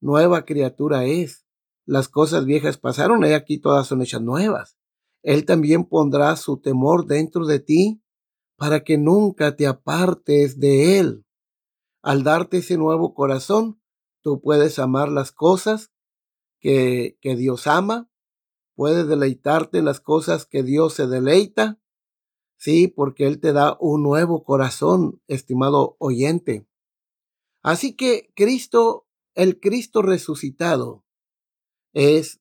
nueva 0.00 0.44
criatura 0.44 1.04
es 1.04 1.46
las 1.86 2.08
cosas 2.08 2.44
viejas 2.44 2.78
pasaron 2.78 3.24
y 3.24 3.32
aquí 3.32 3.58
todas 3.58 3.86
son 3.86 4.02
hechas 4.02 4.20
nuevas. 4.20 4.76
Él 5.22 5.44
también 5.44 5.84
pondrá 5.84 6.34
su 6.36 6.60
temor 6.60 7.06
dentro 7.06 7.46
de 7.46 7.60
ti 7.60 8.02
para 8.56 8.82
que 8.82 8.98
nunca 8.98 9.56
te 9.56 9.66
apartes 9.66 10.58
de 10.58 10.98
Él. 10.98 11.24
Al 12.02 12.22
darte 12.24 12.58
ese 12.58 12.76
nuevo 12.76 13.14
corazón, 13.14 13.79
tú 14.22 14.40
puedes 14.40 14.78
amar 14.78 15.08
las 15.08 15.32
cosas 15.32 15.92
que, 16.60 17.18
que 17.20 17.36
Dios 17.36 17.66
ama, 17.66 18.10
puedes 18.74 19.06
deleitarte 19.06 19.78
en 19.78 19.84
las 19.84 20.00
cosas 20.00 20.46
que 20.46 20.62
Dios 20.62 20.94
se 20.94 21.06
deleita, 21.06 21.80
sí, 22.56 22.88
porque 22.88 23.26
Él 23.26 23.40
te 23.40 23.52
da 23.52 23.76
un 23.80 24.02
nuevo 24.02 24.44
corazón, 24.44 25.20
estimado 25.26 25.96
oyente. 25.98 26.66
Así 27.62 27.94
que 27.94 28.32
Cristo, 28.34 29.06
el 29.34 29.60
Cristo 29.60 30.02
resucitado, 30.02 31.04
es 31.92 32.40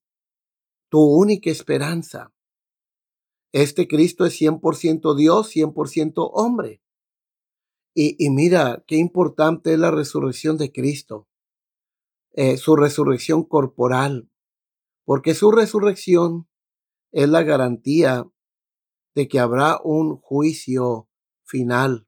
tu 0.90 1.02
única 1.02 1.50
esperanza. 1.50 2.34
Este 3.52 3.88
Cristo 3.88 4.26
es 4.26 4.40
100% 4.40 5.16
Dios, 5.16 5.56
100% 5.56 6.30
hombre. 6.34 6.82
Y, 7.96 8.16
y, 8.24 8.30
mira 8.30 8.84
qué 8.88 8.96
importante 8.96 9.74
es 9.74 9.80
la 9.80 9.92
resurrección 9.92 10.58
de 10.58 10.72
Cristo, 10.72 11.28
eh, 12.42 12.56
su 12.56 12.78
resurrección 12.78 13.44
corporal, 13.44 14.30
porque 15.04 15.34
su 15.34 15.52
resurrección 15.52 16.48
es 17.12 17.28
la 17.28 17.44
garantía 17.44 18.32
de 19.14 19.28
que 19.28 19.40
habrá 19.42 19.82
un 19.84 20.16
juicio 20.16 21.10
final, 21.44 22.08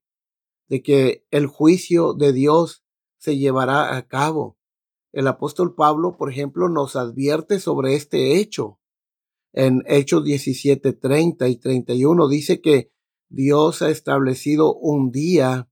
de 0.70 0.84
que 0.84 1.28
el 1.32 1.48
juicio 1.48 2.14
de 2.14 2.32
Dios 2.32 2.86
se 3.18 3.40
llevará 3.40 3.98
a 3.98 4.08
cabo. 4.08 4.58
El 5.12 5.28
apóstol 5.28 5.76
Pablo, 5.76 6.16
por 6.16 6.32
ejemplo, 6.32 6.70
nos 6.70 6.96
advierte 6.96 7.60
sobre 7.60 7.96
este 7.96 8.38
hecho. 8.38 8.80
En 9.52 9.84
Hechos 9.86 10.24
17, 10.24 10.94
30 10.94 11.50
y 11.50 11.58
31 11.58 12.30
dice 12.30 12.62
que 12.62 12.94
Dios 13.28 13.82
ha 13.82 13.90
establecido 13.90 14.74
un 14.76 15.12
día 15.12 15.70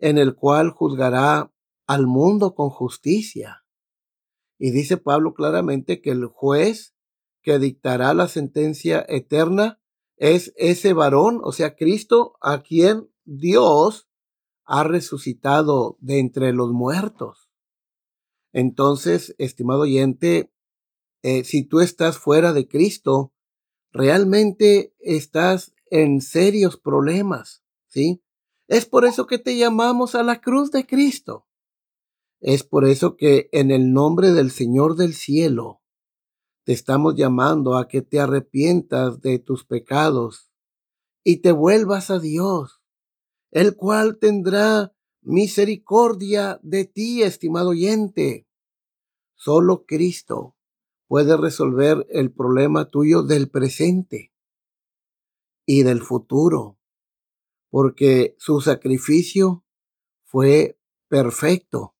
en 0.00 0.18
el 0.18 0.34
cual 0.34 0.70
juzgará 0.70 1.54
al 1.86 2.08
mundo 2.08 2.56
con 2.56 2.68
justicia. 2.68 3.61
Y 4.64 4.70
dice 4.70 4.96
Pablo 4.96 5.34
claramente 5.34 6.00
que 6.00 6.10
el 6.10 6.26
juez 6.26 6.94
que 7.42 7.58
dictará 7.58 8.14
la 8.14 8.28
sentencia 8.28 9.04
eterna 9.08 9.80
es 10.16 10.52
ese 10.56 10.92
varón, 10.92 11.40
o 11.42 11.50
sea, 11.50 11.74
Cristo, 11.74 12.36
a 12.40 12.62
quien 12.62 13.10
Dios 13.24 14.08
ha 14.64 14.84
resucitado 14.84 15.98
de 15.98 16.20
entre 16.20 16.52
los 16.52 16.70
muertos. 16.70 17.50
Entonces, 18.52 19.34
estimado 19.38 19.80
oyente, 19.80 20.52
eh, 21.24 21.42
si 21.42 21.64
tú 21.64 21.80
estás 21.80 22.18
fuera 22.18 22.52
de 22.52 22.68
Cristo, 22.68 23.32
realmente 23.90 24.94
estás 25.00 25.74
en 25.90 26.20
serios 26.20 26.76
problemas, 26.76 27.64
¿sí? 27.88 28.22
Es 28.68 28.86
por 28.86 29.06
eso 29.06 29.26
que 29.26 29.40
te 29.40 29.56
llamamos 29.56 30.14
a 30.14 30.22
la 30.22 30.40
cruz 30.40 30.70
de 30.70 30.86
Cristo. 30.86 31.48
Es 32.44 32.64
por 32.64 32.84
eso 32.84 33.16
que 33.16 33.48
en 33.52 33.70
el 33.70 33.92
nombre 33.92 34.32
del 34.32 34.50
Señor 34.50 34.96
del 34.96 35.14
cielo 35.14 35.80
te 36.64 36.72
estamos 36.72 37.14
llamando 37.14 37.76
a 37.76 37.86
que 37.86 38.02
te 38.02 38.18
arrepientas 38.18 39.20
de 39.20 39.38
tus 39.38 39.64
pecados 39.64 40.50
y 41.22 41.36
te 41.36 41.52
vuelvas 41.52 42.10
a 42.10 42.18
Dios, 42.18 42.82
el 43.52 43.76
cual 43.76 44.18
tendrá 44.18 44.92
misericordia 45.20 46.58
de 46.64 46.84
ti, 46.84 47.22
estimado 47.22 47.70
oyente. 47.70 48.48
Solo 49.36 49.84
Cristo 49.86 50.56
puede 51.06 51.36
resolver 51.36 52.08
el 52.10 52.32
problema 52.32 52.90
tuyo 52.90 53.22
del 53.22 53.50
presente 53.50 54.32
y 55.64 55.84
del 55.84 56.02
futuro, 56.02 56.80
porque 57.70 58.34
su 58.38 58.60
sacrificio 58.60 59.64
fue 60.24 60.80
perfecto. 61.06 61.94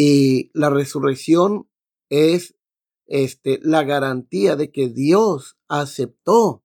Y 0.00 0.52
la 0.54 0.70
resurrección 0.70 1.68
es 2.08 2.56
este, 3.06 3.58
la 3.64 3.82
garantía 3.82 4.54
de 4.54 4.70
que 4.70 4.88
Dios 4.88 5.58
aceptó 5.66 6.64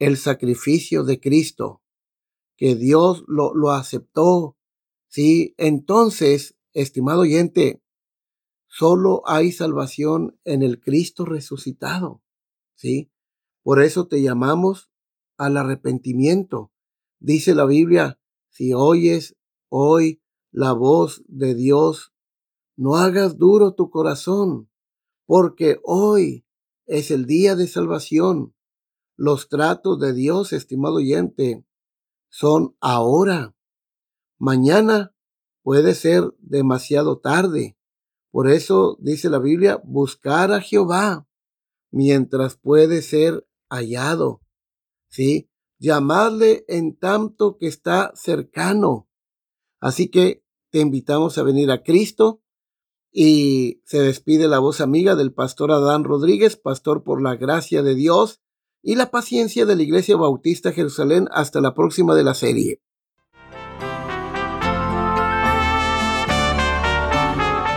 el 0.00 0.16
sacrificio 0.16 1.04
de 1.04 1.20
Cristo 1.20 1.84
que 2.56 2.74
Dios 2.74 3.22
lo, 3.28 3.54
lo 3.54 3.70
aceptó. 3.70 4.56
Sí, 5.06 5.54
entonces, 5.56 6.56
estimado 6.72 7.20
oyente, 7.20 7.80
solo 8.66 9.22
hay 9.24 9.52
salvación 9.52 10.36
en 10.42 10.64
el 10.64 10.80
Cristo 10.80 11.24
resucitado. 11.24 12.24
Sí, 12.74 13.12
por 13.62 13.80
eso 13.80 14.08
te 14.08 14.20
llamamos 14.20 14.90
al 15.36 15.58
arrepentimiento. 15.58 16.72
Dice 17.20 17.54
la 17.54 17.66
Biblia, 17.66 18.18
si 18.48 18.74
oyes 18.74 19.36
hoy 19.68 20.24
la 20.50 20.72
voz 20.72 21.22
de 21.28 21.54
Dios, 21.54 22.11
no 22.76 22.96
hagas 22.96 23.38
duro 23.38 23.74
tu 23.74 23.90
corazón, 23.90 24.70
porque 25.26 25.80
hoy 25.84 26.44
es 26.86 27.10
el 27.10 27.26
día 27.26 27.56
de 27.56 27.66
salvación. 27.66 28.54
Los 29.16 29.48
tratos 29.48 29.98
de 30.00 30.12
Dios, 30.12 30.52
estimado 30.52 30.96
oyente, 30.96 31.64
son 32.28 32.76
ahora. 32.80 33.54
Mañana 34.38 35.14
puede 35.62 35.94
ser 35.94 36.34
demasiado 36.38 37.18
tarde. 37.18 37.78
Por 38.30 38.48
eso 38.48 38.96
dice 39.00 39.28
la 39.28 39.38
Biblia, 39.38 39.80
buscar 39.84 40.52
a 40.52 40.60
Jehová 40.60 41.28
mientras 41.90 42.56
puede 42.56 43.02
ser 43.02 43.46
hallado. 43.68 44.42
¿sí? 45.08 45.50
Llamadle 45.78 46.64
en 46.68 46.96
tanto 46.96 47.58
que 47.58 47.66
está 47.66 48.12
cercano. 48.16 49.08
Así 49.80 50.08
que 50.08 50.44
te 50.70 50.80
invitamos 50.80 51.36
a 51.38 51.42
venir 51.42 51.70
a 51.70 51.82
Cristo 51.82 52.41
y 53.12 53.82
se 53.84 54.00
despide 54.00 54.48
la 54.48 54.58
voz 54.58 54.80
amiga 54.80 55.14
del 55.14 55.32
pastor 55.32 55.70
Adán 55.70 56.02
Rodríguez, 56.04 56.56
pastor 56.56 57.04
por 57.04 57.22
la 57.22 57.36
gracia 57.36 57.82
de 57.82 57.94
Dios 57.94 58.40
y 58.82 58.96
la 58.96 59.10
paciencia 59.10 59.66
de 59.66 59.76
la 59.76 59.82
Iglesia 59.82 60.16
Bautista 60.16 60.72
Jerusalén. 60.72 61.28
Hasta 61.30 61.60
la 61.60 61.74
próxima 61.74 62.14
de 62.14 62.24
la 62.24 62.34
serie. 62.34 62.80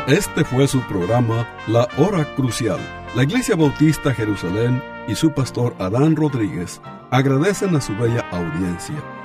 Este 0.07 0.45
fue 0.45 0.67
su 0.67 0.79
programa 0.87 1.47
La 1.67 1.89
Hora 1.97 2.35
Crucial. 2.35 2.79
La 3.15 3.23
Iglesia 3.23 3.55
Bautista 3.55 4.13
Jerusalén 4.13 4.81
y 5.07 5.15
su 5.15 5.33
pastor 5.33 5.75
Adán 5.79 6.15
Rodríguez 6.15 6.79
agradecen 7.11 7.75
a 7.75 7.81
su 7.81 7.93
bella 7.95 8.21
audiencia 8.31 9.24